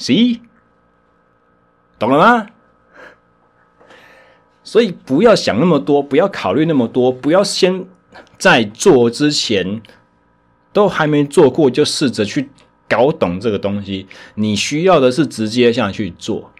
[0.03, 0.41] C，
[1.97, 2.47] 懂了吗？
[4.63, 7.85] 所以不要想那么多，不要考虑那么多，不要先
[8.37, 9.81] 在做之前
[10.73, 12.49] 都还没做过就试着去。
[12.85, 16.51] 搞懂这个东西，你需要的是直接下去做。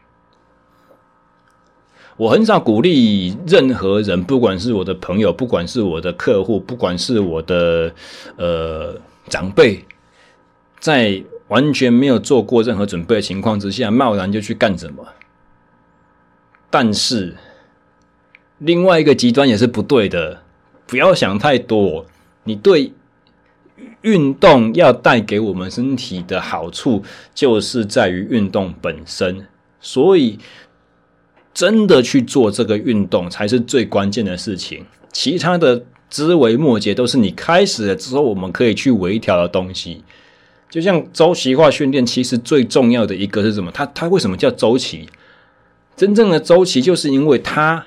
[2.17, 7.93] 我很少鼓励任何人，不管是我的朋友，不管是我的客户，不管是我的
[8.37, 8.95] 呃
[9.27, 9.85] 长辈，
[10.79, 15.05] 在完全没有做过任何准备的情况之下，贸然就去干什么。
[16.69, 17.35] 但是
[18.57, 20.41] 另外一个极端也是不对的，
[20.85, 22.05] 不要想太多。
[22.43, 22.93] 你对。
[24.03, 27.01] 运动要带给我们身体的好处，
[27.33, 29.47] 就是在于运动本身。
[29.79, 30.37] 所以，
[31.53, 34.85] 真的去做这个运动才是最关键的事情。
[35.11, 40.03] 其他的枝微末节都是你开始了之后，我们可以去微调的东西。
[40.73, 43.69] 就像周期化训练，其实最重要的一个是什么？
[43.71, 45.07] 它它为什么叫周期？
[45.95, 47.85] 真正的周期，就是因为它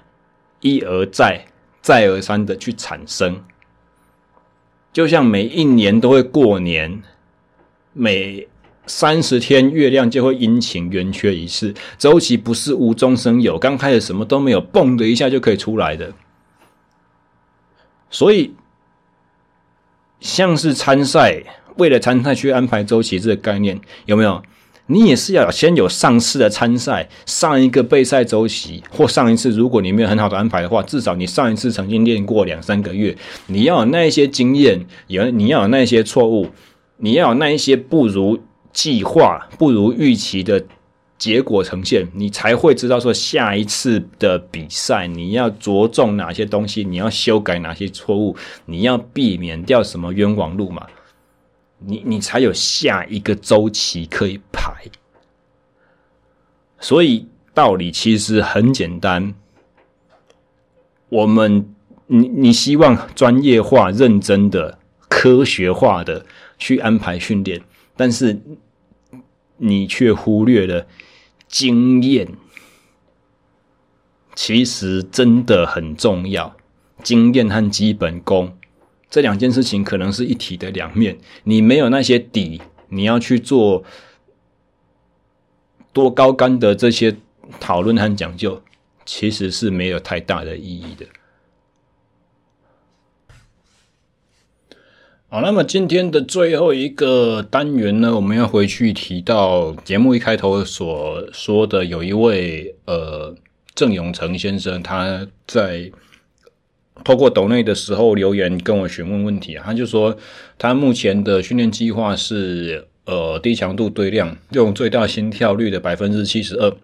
[0.61, 1.47] 一而再、
[1.83, 3.43] 再而三的去产生。
[4.93, 7.03] 就像每一年都会过年，
[7.93, 8.47] 每
[8.87, 16.13] 三十天月亮就会阴晴圆缺一次，周期不是无中生有，刚开始什么都没有，蹦的一下就可以出来的。
[18.11, 18.55] 所以，
[20.21, 21.43] 像是参赛，
[21.77, 24.43] 为了参赛去安排周期这个概念，有没有？
[24.89, 33.17] 你也是要先有上次的参赛，上一个备赛周期，或上一次，如果你没有很好的安排的话，至少你上一次曾经练过两三个月，
[33.49, 36.49] 你要有那一些经验，有你要有那一些错误，
[36.99, 38.39] 你要有那一些不如
[38.73, 40.65] 计划、不如预期的
[41.19, 48.37] 结果呈现，你才会知道说下一次的比赛你要着重哪些东西，你要修改哪些错误，
[48.67, 50.87] 你要避免掉什么冤枉路嘛。
[51.79, 54.85] 你你才有下一个周期可以排，
[56.81, 59.35] 所以道理其实很简单。
[61.09, 61.75] 我们
[62.07, 64.79] 你你希望专业化、认真的、
[65.09, 66.27] 科学化的
[66.59, 67.63] 去安排训练，
[67.97, 68.41] 但是
[69.59, 70.87] 你却忽略了
[71.47, 72.29] 经验，
[74.35, 76.57] 其实真的很重要，
[77.03, 78.57] 经验和基本功。
[79.09, 83.85] 这两件事情可能是一体的两面，你没有那些底，你要去做
[85.93, 87.17] 多高竿的这些
[87.61, 88.61] 讨论和讲究，
[89.07, 91.07] 其实是没有太大的意义的。
[95.29, 103.35] 好，那么今天的最后一个单元呢，我们要回去提到节目一开头所说的，有一位呃
[103.75, 105.93] 郑永成先生，他在。
[107.05, 110.17] 透过抖内的时候留言跟我询问问题，他就说
[110.59, 116.75] 他目前的训练计划是呃低强度堆量，用最大心跳率的百分之七十二，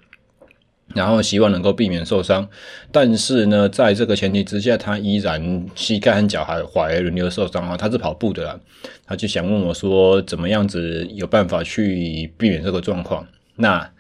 [0.95, 2.49] 然后希望能够避免受伤，
[2.93, 7.77] 但是呢，在这个前提之下，他依然膝盖和脚踝踝轮流受伤啊。
[7.77, 8.61] 他是跑步的啦，
[9.07, 13.27] 他就想问我说，怎么样子有办法去避免这个状况？
[13.57, 13.91] 那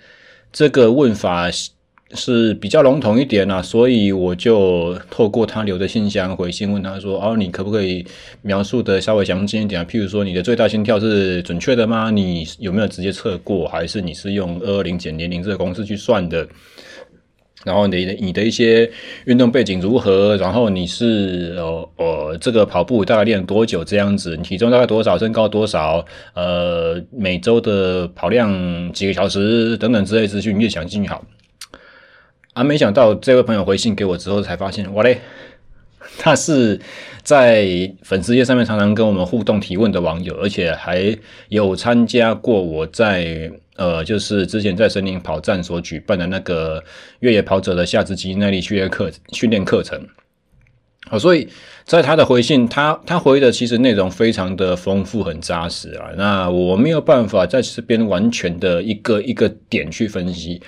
[0.52, 1.48] 这个问法
[2.14, 8.04] 是比较笼统一点啦，所以我就透过他留的信箱回信问他说：“哦，你可不可以
[8.42, 9.84] 描述的稍微详尽一点？
[9.86, 12.10] 譬如说，你的最大心跳是准确的吗？
[12.10, 16.46] 你有没有直接测过，还是你是用二二零减年龄这个公式去算的？”
[17.64, 18.90] 然后你的你的一些
[19.24, 20.36] 运动背景如何？
[20.36, 24.36] 然后你是呃呃这个跑步大概练多久这样子？
[24.36, 25.16] 你体重大概多少？
[25.16, 26.04] 身高多少？
[26.34, 31.24] 呃，每周的跑量几个小时等等之类资讯越详尽越好。
[32.52, 35.20] 啊，没想到这位朋友回信给我之后才发现，哇嘞，
[36.18, 36.80] 他是
[37.22, 41.16] 在粉丝页上面常常跟我们互动提问的网友，而且还
[41.48, 43.50] 有参加过我在。
[43.74, 46.84] 呃，就是之前在森林跑站所举办的那个
[47.20, 49.98] 越野跑者的下肢肌耐力训练课训练课程，
[51.08, 51.48] 好，所以
[51.82, 56.10] 在他的回信，他他回的其实内容非常的丰富，很扎实啊。
[56.18, 60.60] 那我没有办法在这边完全的一个一个点去分析，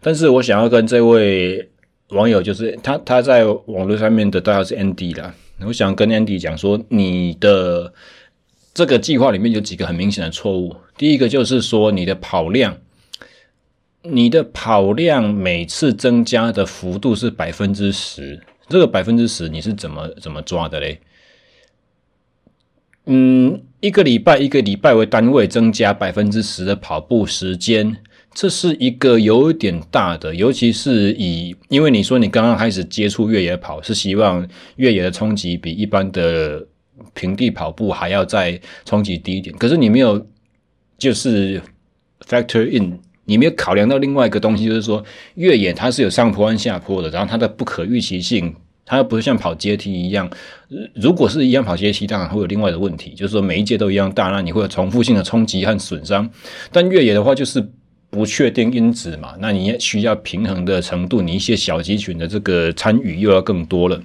[0.00, 1.70] 但是我想要跟这位
[2.10, 5.34] 网友，就是他他在网络上面的代号是 Andy 啦，
[5.66, 7.92] 我想跟 Andy 讲说，你的。
[8.72, 10.74] 这个计划里面有几个很明显的错误。
[10.96, 12.78] 第一个就是说，你的跑量，
[14.02, 18.40] 你的跑量每次增加的幅度是百分之十。
[18.68, 21.00] 这个百分之十你是怎么怎么抓的嘞？
[23.06, 27.96] 嗯，一个礼拜一个礼拜为单位增加百分之十的跑步时间，
[28.32, 30.34] 这是一个有点大的。
[30.34, 34.46] 尤其是以，因为你说你刚刚开始接触越野跑，是希望
[34.76, 36.66] 越野的冲击比一般的。
[37.14, 40.24] 平地跑步还要再冲击低一点，可是你没有
[40.98, 41.60] 就是
[42.28, 45.02] factor in，你没有考量到另外一个东西，就是说
[45.34, 48.54] 越野它是有上坡和下坡的，然后它的不可预期性，
[48.84, 50.30] 它又不是像跑阶梯一样，
[50.94, 56.30] 如果是一样跑阶梯，当然会有另外的问题，就是说每一阶都一样大，那你会有重复性的冲击和损伤。
[56.70, 57.66] 但越野的话就是
[58.10, 64.02] 不确定因子嘛，那你也需要平衡的程度，你一些小肌群的这个参与又要更多了，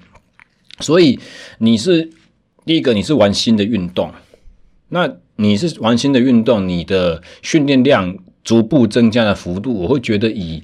[0.80, 1.20] 所以
[1.58, 2.10] 你是。
[2.68, 4.12] 第一个，你是玩新的运动，
[4.90, 10.64] 那你是玩新的运动，你的训练量逐步增加的幅度，我会觉得以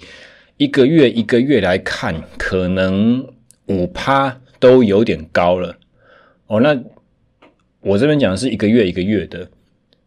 [0.57, 3.23] 一个月一个月来看，可能
[3.67, 5.77] 五趴都有点高了。
[6.47, 6.75] 哦，那
[7.81, 9.47] 我这边讲的是一个月一个月的，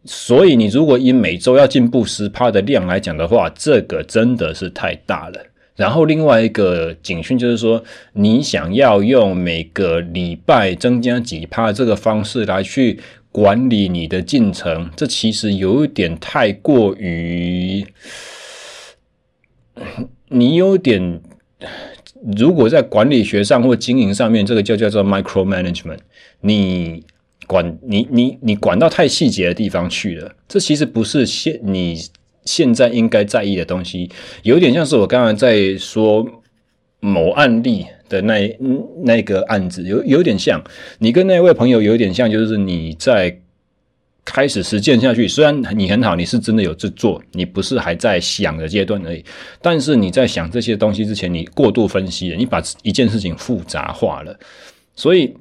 [0.05, 5.39] 所以你如果以每周要进步十趴的量来讲的话，这个真的是太大了。
[5.75, 7.83] 然后另外一个警讯就是说，
[8.13, 12.99] 你想要用每个礼拜增加几趴这个方式来去
[13.29, 17.85] 管理你的进程，这其实有一点太过于，
[20.29, 21.19] 你有点，
[22.37, 25.99] 如果在管理学上或经营上面，这个就叫做 micromanagement，
[26.39, 27.03] 你
[27.47, 31.97] 管你你你管到太细节的地方去了，这其实不是现你。
[32.47, 34.07] 现在应该在意的东西，
[34.43, 36.23] 有点像是我刚才在说
[36.99, 38.55] 某案例的那
[39.03, 40.63] 那个案子，有有点像
[40.99, 43.35] 你跟那位朋友有点像，就是你在
[44.23, 49.25] 开始实践下去，虽然你很好，你是真的有在做，你不是还在想的阶段而已，
[49.59, 54.39] 但是你在想这些东西之前，你过度分析了，你把一件事情复杂化了，
[54.95, 55.35] 所以。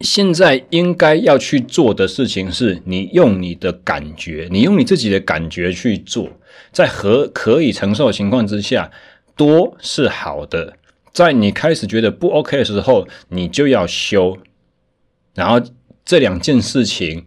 [0.00, 6.28] 现在应该要去做的事情是，你用你的感觉，你用你自己的感觉去做，
[6.72, 8.90] 在和可以承受的情况之下，
[9.36, 10.76] 多是好的。
[11.12, 14.36] 在你开始觉得不 OK 的时候，你就要修。
[15.34, 15.64] 然后
[16.04, 17.24] 这两件事情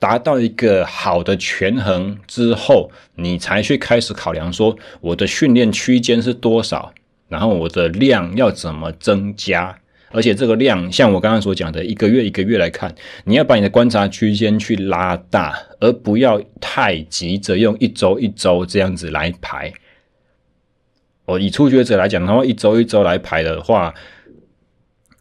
[0.00, 6.92] 达到一个好的权衡之后，你才去开始考量说，我的训练区间是多少，
[7.28, 9.78] 然后我的量要怎么增加。
[10.10, 12.94] 而且这个量，像我刚刚所讲的，一个月一个月来看，
[13.24, 19.72] 你要把你的观察区间去拉大，而不要太急着用一周一周这样子来排。
[21.26, 23.92] 我以初学者来讲的话，一周一周来排的话，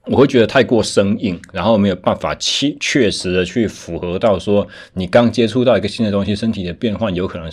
[0.06, 7.52] 我会觉得太过生硬，然后没有办法确确实的去符合到说，你刚接触到一个新的东西，身体的变换有可能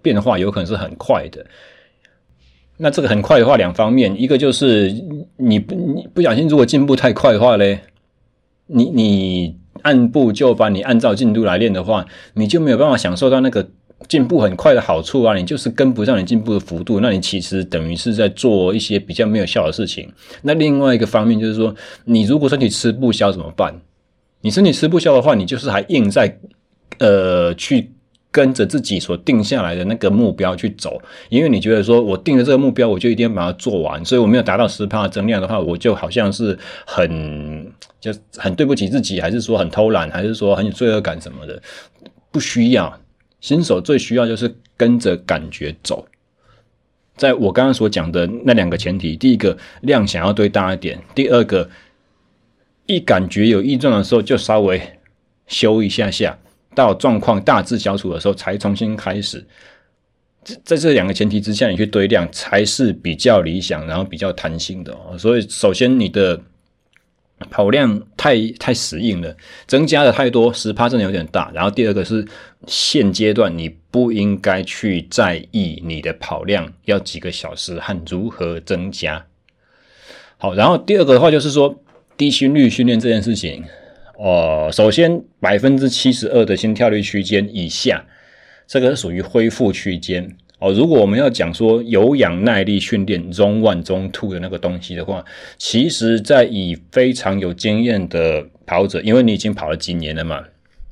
[0.00, 1.44] 变化有可能是很快的。
[2.78, 4.90] 那这个很快的话，两方面，一个就是
[5.36, 7.80] 你你不小心，如果进步太快的话嘞，
[8.66, 13.68] 你你按部就班，你按照进度来练的话，你就没有办法享受到那个
[14.06, 20.08] 进步很快的好处啊，你就是跟不上你进步的幅度，那你其实等于是在做一些比较没有效的事情。
[20.42, 21.74] 那另外一个方面就是说，
[22.04, 23.74] 你如果身体吃不消怎么办？
[24.40, 26.38] 你身体吃不消的话，你就是还硬在
[26.98, 27.90] 呃去
[28.30, 31.00] 跟着自己所定下来的那个目标去走，
[31.30, 36.56] 因为你觉得说我定了这个目标，我就一定要把它做完，所以我没有达到十趴的增量的话，我就好像是
[36.86, 41.60] 很就很对不起自己，还是说很偷懒，还是说很有罪恶感什么的？
[42.30, 43.00] 不需要，
[43.40, 46.06] 新手最需要就是跟着感觉走。
[47.16, 51.68] 在我刚刚所讲的那两个前提，第一个量想要堆大一点，第二个
[52.86, 54.80] 一感觉有异状的时候就稍微
[55.46, 56.38] 修一下下。
[56.78, 59.44] 到状况大致消除的时候，才重新开始。
[60.64, 64.96] 在这两个前提之下，你去堆量才是比较理想，然后比较弹性的。
[65.18, 66.40] 所以，首先你的
[67.50, 69.36] 跑量太太死硬了，
[69.66, 71.50] 增加的太多，十趴真的有点大。
[71.52, 72.24] 然后第二个是
[72.68, 79.26] 现阶段你不应该去在意你的跑量要几个小时和如何增加。
[80.38, 81.82] 好，然后第二个的话就是说
[82.16, 83.64] 低心率训练这件事情。
[84.18, 88.04] 哦，首先百分之七十二的心跳率区间以下，
[88.66, 90.72] 这个属于恢复区间哦。
[90.72, 95.24] 如果我们要讲说有氧耐力训练中 one 中、Two 的那个东西的话，
[95.56, 100.42] 其实，在以非常有经验的跑者，因为你已经跑了几年了嘛，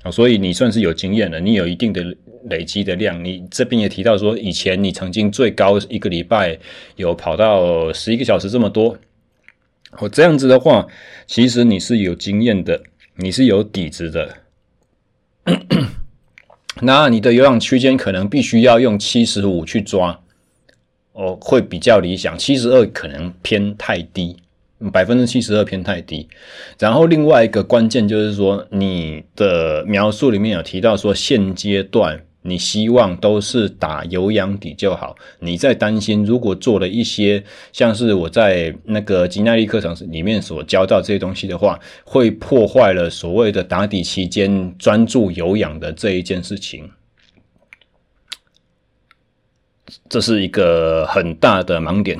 [0.05, 3.25] 哦，所以你算是有经验了，你有一定的累积的量。
[3.25, 6.57] 你这边也提到说，以前你曾经最高一个礼拜
[6.95, 8.97] 有跑到十一个小时这么多，
[9.99, 10.87] 哦，这样子的话，
[11.27, 12.81] 其实你是有经验的。
[13.19, 14.37] 你是有底子的，
[16.83, 20.21] 那你的有氧区间可能必须要用七十五去抓，
[21.13, 22.37] 哦，会比较理想。
[22.37, 24.37] 七十二可能偏太低，
[24.93, 26.29] 百分之七十二偏太低。
[26.79, 32.23] 然后另外一个关键就是说，你的描述里面有提到说，现阶段。
[32.47, 37.43] 你希望都是打有氧底就好，你在担心如果做了一些
[37.73, 46.89] 像是我在那个吉耐力课程里面所教到这些东西的话，会破坏了所谓的打底期间专注有氧的这一件事情，
[50.09, 52.17] 这是一个很大的盲点，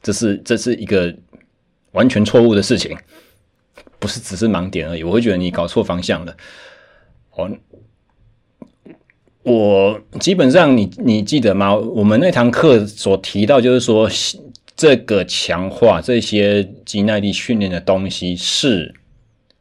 [0.00, 1.12] 这是这是一个
[1.90, 2.96] 完全错误的事情，
[3.98, 6.36] 不是只是盲点而已，我会觉得你搞错方向了，
[7.32, 7.50] 哦。
[9.42, 11.74] 我基本上你，你记得吗？
[11.74, 14.08] 我们那堂课所提到，就是说，
[14.76, 18.94] 这个强化这些肌耐力训练的东西是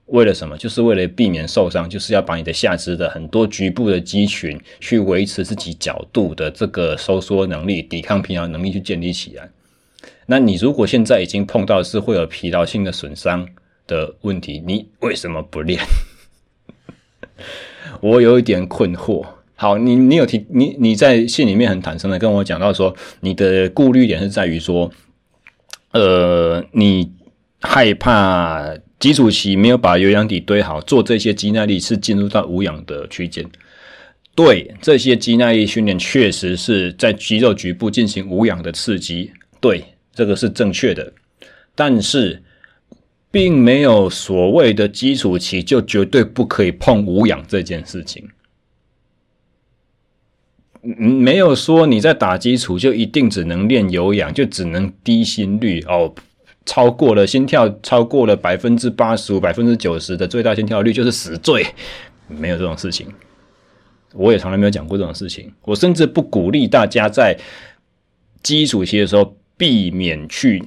[0.05, 0.55] 为了什么？
[0.55, 9.49] 就是为了避免受伤，就是要把你的下肢的很多局部的肌群去维持自己角度的这个收缩能力、抵抗疲劳能力去建立起来。
[10.27, 13.47] 那你如果现在已经碰到是会有疲劳性的损伤
[13.87, 15.81] 的问题，你为什么不练？
[17.99, 19.25] 我有一点困惑。
[19.61, 24.91] 好，你你有提你你在信里面很坦诚的跟我讲到说，你的顾虑点是在于说，
[25.91, 27.11] 呃，你
[27.59, 33.45] 害怕基础期没有把有氧底堆好，做这些肌耐力是进入到无氧的区间。
[34.33, 39.83] 对，这些肌耐力训练确实是在肌肉局部进行无氧的刺激，对，
[40.15, 41.13] 这个是正确的。
[41.75, 42.41] 但是，
[43.29, 48.27] 并没有所谓的基础期就绝对不可以碰无氧这件事情。
[50.83, 56.11] 没有说你在打基础就一定只能练有氧，就只能低心率哦，
[56.65, 61.65] 超过了心跳超过了百分之八十五、百分之九十的最大心跳率就是死罪，
[62.27, 63.07] 没有这种事情。
[64.13, 65.51] 我也从来没有讲过这种事情。
[65.61, 67.37] 我甚至不鼓励大家在
[68.41, 70.63] 基础期的时候避免去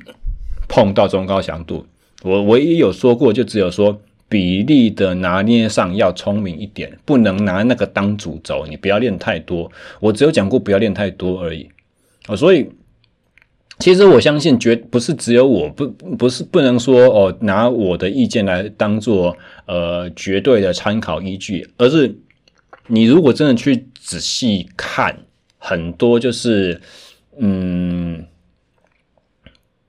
[0.68, 1.84] 碰到中高强度。
[2.22, 4.00] 我唯一有说过，就只有说。
[4.34, 8.66] 比例的拿捏上要聪明一点，不能拿那个当主轴。
[8.68, 9.70] 你不要练太多，
[10.00, 11.70] 我只有讲过不要练太多而已。
[12.26, 12.68] 哦，所以
[13.78, 15.86] 其实我相信绝不是只有我不
[16.18, 19.36] 不是不能说哦，拿我的意见来当做
[19.66, 22.12] 呃绝对的参考依据，而是
[22.88, 25.16] 你如果真的去仔细看，
[25.58, 26.80] 很多就是
[27.38, 28.26] 嗯，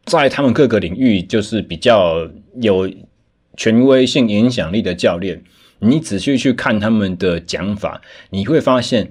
[0.04, 2.30] 在他们各个领域就是比较
[2.62, 2.88] 有。
[3.56, 5.44] 权威性、影响力的教练，
[5.80, 9.10] 你仔细去看他们的讲法，你会发现，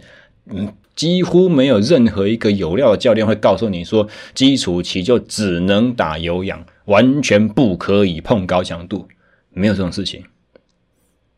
[0.51, 9.09] 嗯，几乎没有任何一个有料的教练会告诉你说，基础期就只能打有氧，完全不可以碰高强度，
[9.51, 10.25] 没有这种事情。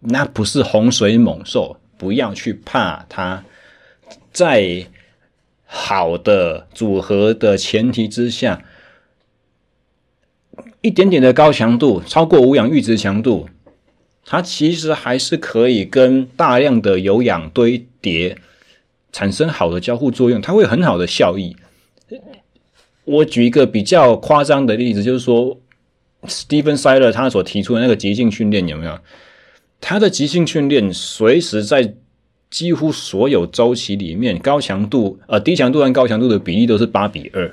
[0.01, 3.45] 那不是洪水猛兽，不要去怕它。
[4.33, 4.87] 在
[5.65, 8.62] 好的组合的前提之下。
[10.87, 13.49] 一点点的高强度，超过无氧阈值强度，
[14.25, 18.39] 它其实还是可以跟大量的有氧堆叠
[19.11, 21.57] 产生好的交互作用，它会很好的效益。
[23.05, 25.59] 我举一个比较夸张的例子，就是说
[26.29, 28.97] ，Stephen Siler 他所提出的那个极性训练有没有？
[29.81, 31.95] 他的极性训练随时在
[32.49, 37.53] 几乎所有周期里面，高强度呃低强度和高强度的比例都是八比二。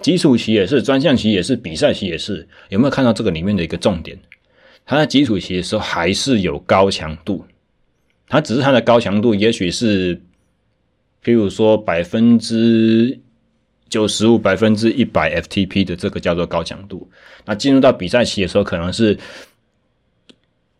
[0.00, 2.46] 基础期也是，专项期也是，比赛期也是。
[2.68, 4.16] 有没有看到这个里面的一个重点？
[4.86, 7.44] 它在基础期的时候还是有高强度，
[8.28, 10.16] 它只是它的高强度也许是，
[11.22, 13.18] 譬如说百分之
[13.88, 17.10] 九十五、百分之一百 FTP 的这个叫做高强度。
[17.44, 19.18] 那进入到比赛期的时候，可能是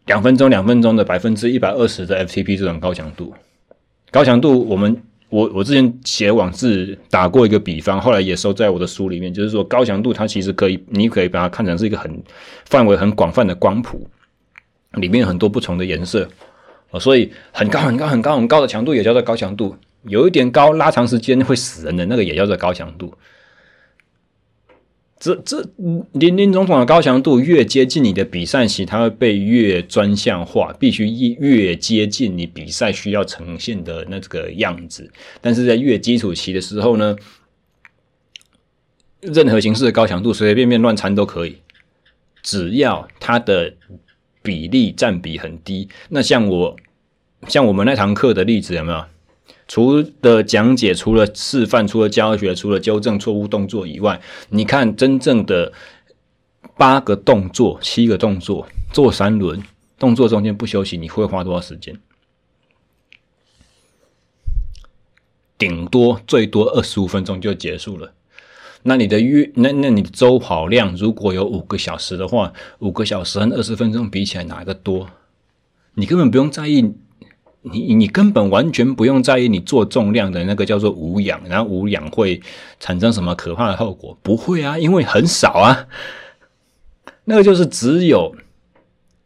[0.07, 3.35] 两分钟、两分钟的百分之一百二十的 FTP 这种高强度。
[4.11, 5.03] 高强度我们。
[5.31, 12.23] 我我之前写网志打过一个比方，后来也收在我的书里面，就是说高强度它其实可以，你可以把它看成是一个很
[12.65, 14.09] 范围很广泛的光谱，
[14.93, 16.27] 里面有很多不同的颜色，
[16.99, 23.13] 所以很高很高很高很高的强度也叫做高强度，有一点高拉长时间会死人的那个也叫做高强度。
[25.21, 25.69] 这这
[26.13, 31.07] 林林总总的高强度越接近你的比赛期，它会被越专项化，必须
[31.41, 35.11] 越接近你比赛需要呈现的那个样子。
[35.41, 37.17] 但是在越基础期的时候呢，
[39.21, 41.57] 任何形式的高强度随随便便乱掺都可以，
[42.43, 43.75] 只要它的
[44.43, 45.89] 比例占比很低。
[46.09, 46.77] 那像我
[47.49, 49.05] 像我们那堂课的例子有没有？
[49.69, 54.19] 除了讲解，除了示范，除了教学，除了纠正错误动作以外，
[54.49, 55.73] 你看真正的
[56.77, 59.63] 八个动作、七个动作做三轮，
[59.99, 62.01] 动作中间不休息，你会花多少时间？
[65.59, 68.15] 顶多最多二十五分钟就结束了。
[68.85, 75.11] 那你的月，那那你周跑量如果有五个小时的话，五个小时和二十分钟比起来，哪个多？
[75.95, 76.95] 你根本不用在意。
[77.63, 82.41] 你你根本完全不用在意你做重量的那个叫做无氧，然后无氧会
[82.79, 84.17] 产生什么可怕的后果？
[84.23, 85.87] 不会啊，因为很少啊。
[87.25, 88.35] 那个就是只有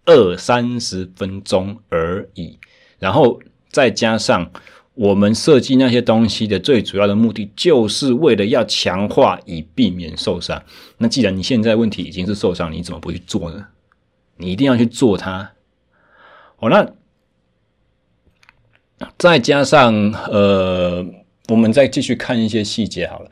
[0.06, 2.58] 二三十分钟而已，
[2.98, 3.38] 然后
[3.68, 4.50] 再加上
[4.94, 10.60] 我们设计那些东西的最主要的目的，就是为了要强化以避免受伤。
[10.96, 13.66] 那既然你现在问题已经是受伤，你怎么不去做呢？
[14.38, 15.52] 你一定要去做它。
[16.56, 16.90] 哦，那。
[19.18, 19.94] 再加上
[20.30, 21.04] 呃，
[21.48, 23.30] 我们再继续看一些细节好了，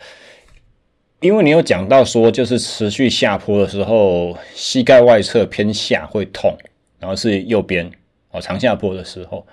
[1.20, 6.56] 因为你有讲到说，就是持续下坡的时候，膝盖外侧偏下会痛，
[6.98, 7.90] 然后是右边
[8.30, 9.47] 哦，长下坡的时候，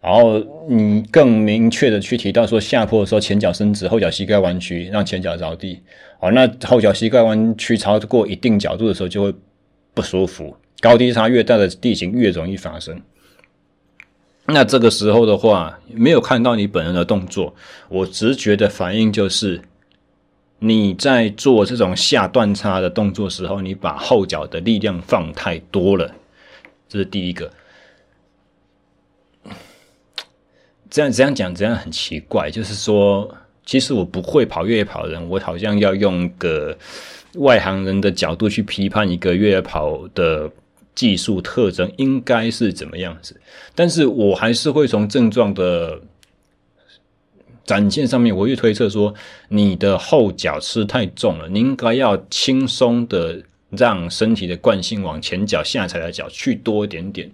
[0.00, 0.38] 然后
[0.68, 5.80] 你更明确的去提到说，下坡的时候前脚伸直，后脚膝盖弯曲，让前脚着地，
[6.20, 9.34] 哦，那后脚膝盖弯曲超过一定角度的时候就会
[9.94, 13.00] 不舒服，高低差越大的地形越容易发生。
[14.52, 17.54] 那这个时候的话，没有看到你本人的动作，
[17.88, 19.60] 我直觉的反应就是，
[20.58, 26.14] 你在做这种下断叉的动作时候，你把后脚的力量放太多了，
[26.88, 27.50] 这是第一个。
[30.88, 33.32] 这样这样讲，这样很奇怪，就是说，
[33.64, 36.76] 其实我不会跑越野跑的人，我好像要用个
[37.34, 40.50] 外行人的角度去批判一个越野跑的。
[40.94, 43.40] 技术特征应该是怎么样子？
[43.74, 46.00] 但是我还是会从症状的
[47.64, 49.14] 展现上面，我会推测说，
[49.48, 57.30] 你的后脚吃太重了，你应该要轻松的让身体的惯性往前脚下踩的脚去多一点点。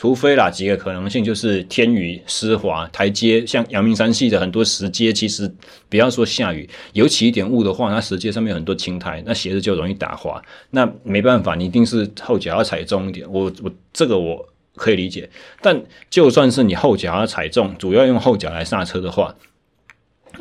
[0.00, 5.54] 除非啦，几个可能性就是天雨湿滑，台阶像阳明山系的很多石阶，其实
[5.90, 10.42] 不要说下雨，尤其一点雾的话，那石阶上面有很多青苔，那鞋子就容易打滑。
[10.70, 13.30] 那没办法，你一定是后脚要踩重一点。
[13.30, 14.42] 我我这个我
[14.74, 15.28] 可以理解，
[15.60, 15.78] 但
[16.08, 19.36] 就算是你后脚要踩重，主要用后脚来刹车的话，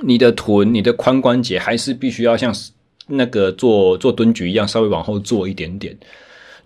[0.02, 2.56] 你的臀、你的髋关节还是必须要像
[3.08, 5.98] 那个做做蹲举一样，稍微往后坐一点点。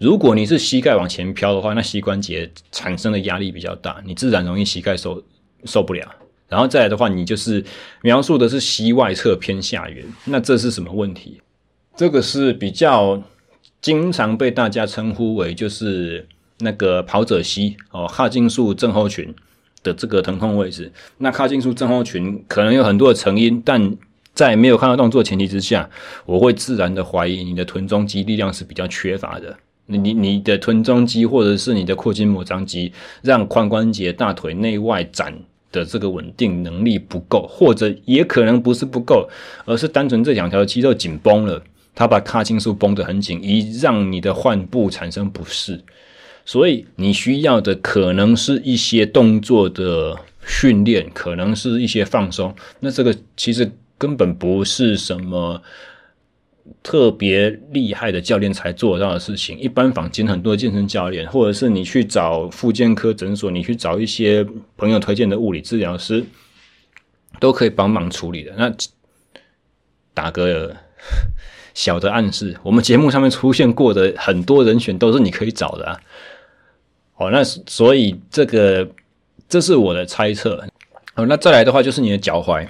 [0.03, 5.23] 如果你是膝盖往前飘的话，那膝关节产生的压力比较大，你自然容易膝盖受
[5.63, 6.05] 受不了。
[6.49, 7.63] 然后再来的话，你就是
[8.01, 11.39] 描述的是膝外侧偏下缘，那这是什么问题？
[11.95, 13.23] 这个是比较
[13.81, 16.27] 经常被大家称呼为就是
[16.59, 19.33] 那个跑者膝哦，髂胫束症候群
[19.83, 20.91] 的这个疼痛位置。
[21.19, 23.95] 那髂胫束症候群可能有很多的成因，但
[24.33, 25.89] 在没有看到动作前提之下，
[26.25, 29.57] 我会自然的怀疑你的臀中肌力量是比较缺乏的。
[29.85, 32.91] 你你的臀中肌或者是你的阔筋膜张肌，
[33.21, 35.37] 让髋关节、大腿内外展
[35.71, 39.27] 的这个稳定能力不够，或者也可能不是不够，
[39.65, 41.61] 而是单纯这两条肌肉紧绷了，
[41.93, 45.79] 它把髂筋束绷得很紧，以让你的患部产生不适。
[46.45, 52.55] 所以你需要的可能是一些动作的训练，可能是一些放松。
[52.79, 55.61] 那这个其实根本不是什么。
[56.81, 59.57] 特别厉害的教练才做得到的事情。
[59.59, 64.45] 一般坊间很多健身教练，或者是你去找复健科诊所，你去找一些
[64.77, 66.23] 朋友推荐的物理治疗师，
[67.39, 68.53] 都可以帮忙处理的。
[68.57, 68.73] 那
[70.13, 70.75] 打个
[71.73, 75.99] 小的暗示，我们节目上面出现过的很多人选都是你可以找的啊。
[77.17, 78.89] 哦，那所以这个
[79.49, 80.63] 这是我的猜测。
[81.15, 82.67] 哦，那再来的话就是你的脚踝，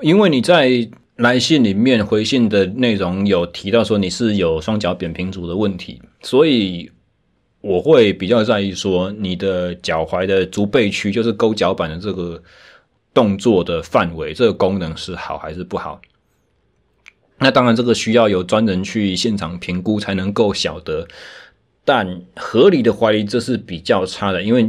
[0.00, 0.88] 因为你在
[1.20, 6.90] 来信里面回信的内容有提到说你是有双脚扁平足的问题，所以
[7.60, 12.42] 我会比较在意说你的脚踝的足背区，就是勾脚板的这个
[13.12, 16.00] 动作的范围，这个功能是好还是不好？
[17.36, 21.06] 那当然，这个需要有专人去现场评估才能够晓得，
[21.84, 24.66] 但合理的怀疑这是比较差的，因为。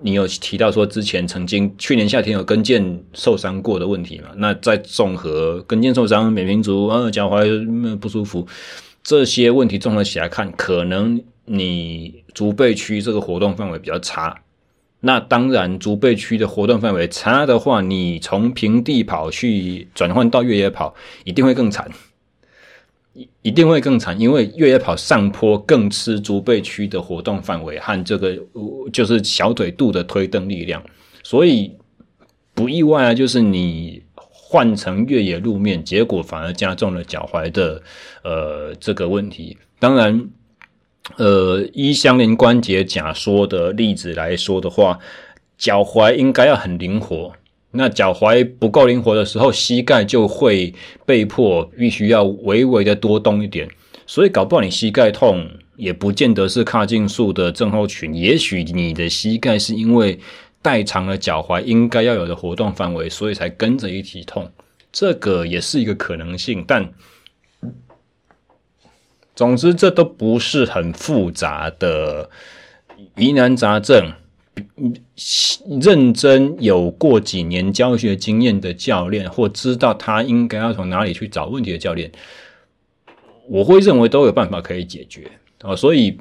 [0.00, 4.28] 你有提到说之前曾经去年夏天有跟腱受伤过的问题嘛？
[4.36, 8.46] 那再综合跟腱受伤、扁平足啊、脚踝不舒服
[9.02, 14.42] 这些问题综合起来看，可能你足背区这个活动范围比较差。
[15.00, 20.92] 那当然，足背区的活动范围差的话，你从平地跑去转换到越野跑，
[21.24, 21.88] 一定会更惨。
[23.42, 28.38] 一定会更惨，因为越野跑上坡更吃足背区的活动范围和这个
[28.92, 30.82] 就是小腿肚的推蹬力量，
[31.22, 31.72] 所以
[32.54, 37.82] 不意外啊，就是你换成越野路面，结果反而加重了脚踝的
[38.22, 39.56] 呃这个问题。
[39.78, 40.28] 当然，
[41.16, 44.98] 呃，依相邻关节假说的例子来说的话，
[45.56, 47.32] 脚踝应该要很灵活。
[47.70, 50.74] 那脚踝不够灵活的时候，膝盖就会
[51.04, 53.68] 被迫必须要微微的多动一点，
[54.06, 55.46] 所以搞不好你膝盖痛
[55.76, 60.18] 也不见得是髂胫束的症候群，也许你的膝盖是因为
[60.62, 64.50] 代偿了脚踝应该要有的活动范围，所以才跟着一起痛，
[64.90, 66.64] 这个也是一个可能性。
[66.66, 66.92] 但
[69.36, 72.30] 总之，这都不是很复杂的
[73.16, 74.12] 疑难杂症。
[75.80, 82.10] 认真有过几年教学经验的教练，或知道他应该要从哪里去找问题的教练，
[83.48, 85.30] 我会认为都有办法可以解决
[85.62, 85.74] 啊。
[85.74, 86.18] 所以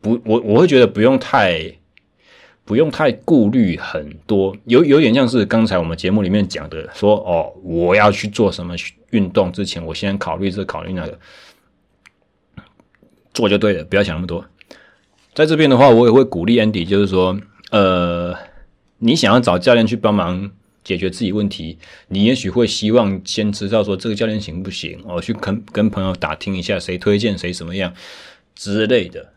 [0.00, 1.72] 不，我我会觉得不用太
[2.64, 8.74] 不用太顾虑很多，有有点像是刚才我们节目里面讲的，说哦，我要去做什么
[9.10, 11.18] 运动之前，我先考虑这考虑那个，
[13.34, 14.44] 做就对了，不要想那么多。
[15.34, 17.36] 在这边的话，我也会鼓励 Andy，就是说，
[17.70, 18.36] 呃，
[18.98, 20.52] 你想要找教练去帮忙
[20.84, 21.78] 解决自己问题，
[22.08, 27.92] 你也许会希望先知道说这个教练行不行，我去跟跟朋友打听一下谁推荐谁什么样
[28.54, 29.32] 之类的。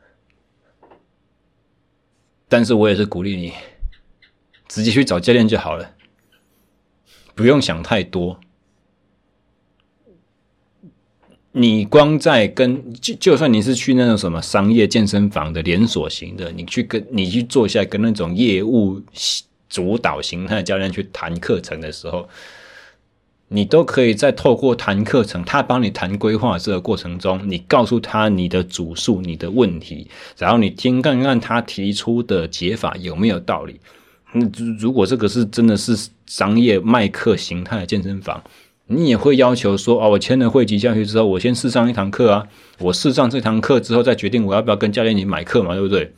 [2.47, 3.51] 但是我也是鼓励你
[4.67, 5.95] 直接去找教练就好了，
[7.33, 8.39] 不用想太多。
[11.59, 19.01] 你光在跟就就算你是去那种什么商业健身房的连锁型的，你去跟你去坐下跟那种业务
[19.67, 22.29] 主导型的教练去谈课程的时候，
[23.47, 30.07] 你都可以在透过谈课程，他帮你谈规划这个过程中，你告诉他你的主诉、你的问题，
[30.37, 33.79] 然后你听看看他提出的解法有没有道理。
[34.31, 34.47] 那
[34.77, 35.97] 如果这个是真的是
[36.27, 38.43] 商业卖课形态的健身房。
[38.87, 42.47] 你也会要求说啊，我签了会籍下去之后，我先试上一堂课啊，
[42.79, 46.13] 我试上这堂课之后再决定我要不要跟教练你买课嘛，对不对？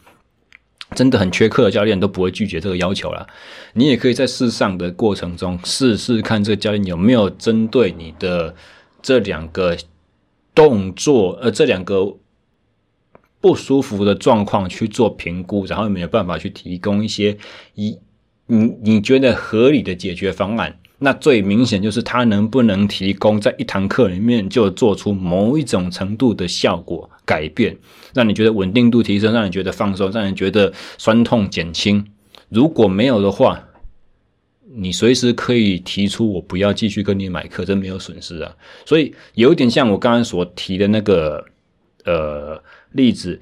[0.96, 3.28] 真的很缺课的教练都不会拒绝这个要求啦。
[3.74, 8.56] 你也可以在试上的过程中试试看这个教练有没有针对你的
[9.02, 9.78] 这两个
[10.56, 12.18] 动作，呃，这两个
[13.40, 17.38] 不舒服的状况去做评估，然后没有办法去提供一些
[17.76, 18.00] 一
[18.48, 20.80] 你你觉得合理的解决方案。
[21.02, 27.78] 那最明显就是他能不能提供在一堂课里面就做出某一种程度的效果改变，
[28.14, 32.06] 让你觉得稳定度提升，让你觉得放松，让你觉得酸痛减轻。
[32.50, 33.64] 如果没有的话，
[34.76, 38.54] 你随时可以提出我不要继续跟你买课，这没有损失啊。
[38.86, 41.46] 所以有一点像我刚刚所提的那个
[42.04, 42.62] 呃
[42.92, 43.40] 例子，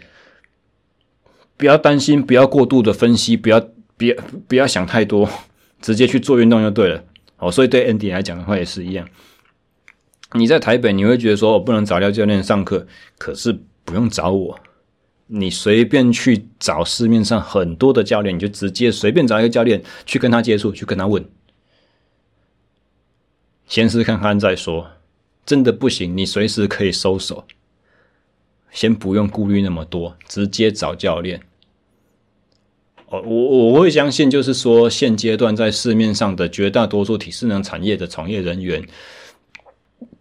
[1.58, 3.60] 不要担心，不要过度的分析，不要
[3.98, 4.16] 不要
[4.48, 5.28] 不要想太多，
[5.82, 7.04] 直接去做运动就对了。
[7.38, 9.08] 哦，所以对 Andy 来讲的话也是一样。
[10.34, 12.86] 你在台北，你会觉得说我不能找廖教练上课，
[13.18, 14.60] 可是不用找我，
[15.28, 21.24] 你随便去找市面上很多的教练，你就直接随便找一个教练去跟他接触，去跟他问，
[23.68, 24.92] 先试看看再说。
[25.46, 27.46] 真的不行，你随时可以收手，
[28.70, 31.42] 先不用顾虑那么多，直接找教练。
[33.10, 38.86] 哦，我我会相信，就是说，现阶段在市面上的绝大多数体适能产业的从业人员，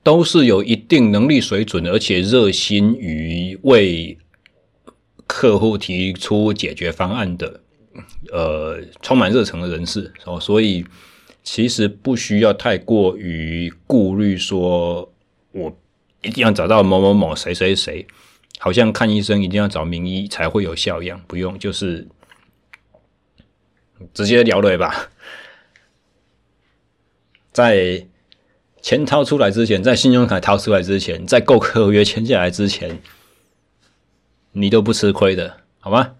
[0.05, 4.17] 都是有一定能力水准，而且热心于为
[5.27, 7.61] 客户提出解决方案的，
[8.33, 10.13] 呃，充满热忱的人士。
[10.25, 10.85] 哦，所以
[11.43, 15.13] 其实不需要太过于顾虑，说
[15.51, 15.77] 我
[16.23, 18.07] 一定要找到某某某谁谁谁，
[18.61, 22.07] 好像看医生一定要找名医才会有效一样，不用，就是
[24.13, 25.09] 直接聊了吧，
[27.53, 28.07] 在。
[28.83, 33.01] 钱掏出来之前，在信用卡掏出来之前，在购合约签下来之前，
[34.53, 36.13] 你都不吃亏的，好吗？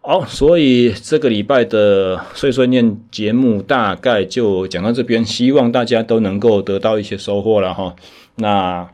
[0.00, 7.94] 好，所以这个礼拜的碎碎念节目大概就讲到这边，希望大家都能够得到一些收获了哈。
[8.36, 8.88] 那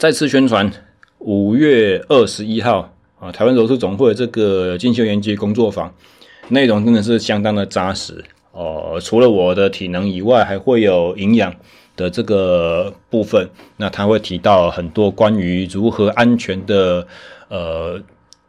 [0.00, 0.72] 再次宣传，
[1.18, 2.91] 五月二十一号
[3.22, 5.94] 啊，台湾柔术总会这个进修研习工作坊，
[6.48, 8.24] 内容真的是相当的扎实。
[8.50, 11.54] 哦，除了我的体能以外，还会有营养
[11.94, 13.48] 的这个部分。
[13.76, 17.06] 那他会提到很多关于如何安全的，
[17.48, 18.02] 呃，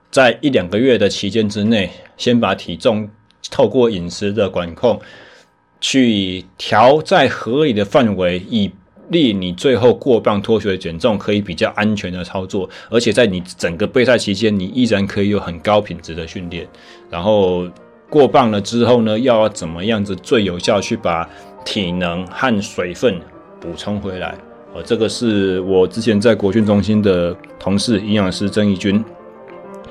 [0.09, 3.07] 在一两个月的期间之内，先把体重
[3.51, 4.99] 透过饮食的管控
[5.79, 8.71] 去调在合理的范围，以
[9.09, 12.69] 利你最后过磅脱水减重可以比较安全的操作。
[12.89, 16.67] 而且在你整个备赛期间，你依然可以有很高品质的训练，
[17.09, 17.67] 然后。
[18.09, 21.27] 过磅了之后呢，要怎么样子最有效去把
[21.65, 23.19] 体能和水分
[23.59, 24.35] 补充回来？
[24.75, 29.03] 哦，这个是我之前在国训中心的同事营养师曾义军，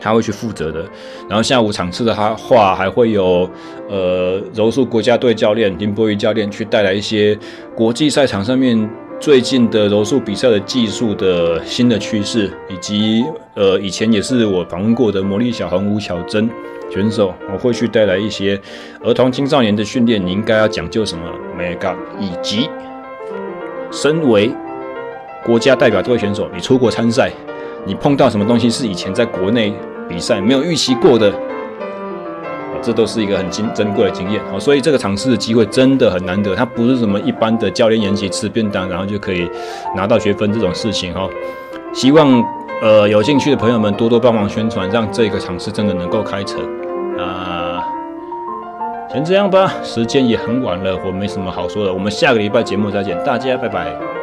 [0.03, 0.85] 他会去负责的。
[1.29, 3.49] 然后下午场次的话，还会有
[3.89, 7.39] 呃柔术国家队教练林波瑜教练去带来一些
[7.77, 13.25] 国际赛场上面最近的柔术比赛的技术的新的趋势，以及
[13.55, 16.51] 呃以前也是我访问过的魔力小红吴小珍。
[16.91, 18.61] 选手，我会去带来一些
[19.03, 21.25] 儿童青少年的训练，你应该要讲究什么
[21.57, 22.69] 美感，以及
[23.91, 24.55] 身为
[25.43, 27.31] 国家代表队选手，你出国参赛，
[27.87, 29.73] 你碰到什么东西是以前在国内
[30.13, 31.33] 比赛没有预期过的，
[32.83, 34.41] 这都是一个很珍珍贵的经验。
[34.51, 39.51] 好，所以这个尝试的机会真的很难得，它不是什么一般的教练研习吃便当然后就可以
[39.97, 41.27] 拿到学分这种事情哈。
[41.95, 42.45] 希望
[42.83, 46.61] 呃有兴趣的朋友们多多帮忙宣传，让这个尝试真的能够开成。
[47.19, 47.85] 啊，
[49.11, 54.22] 先这样吧，时间也很晚了，我没什么好说的，我们下个礼拜节目再见，大家拜拜。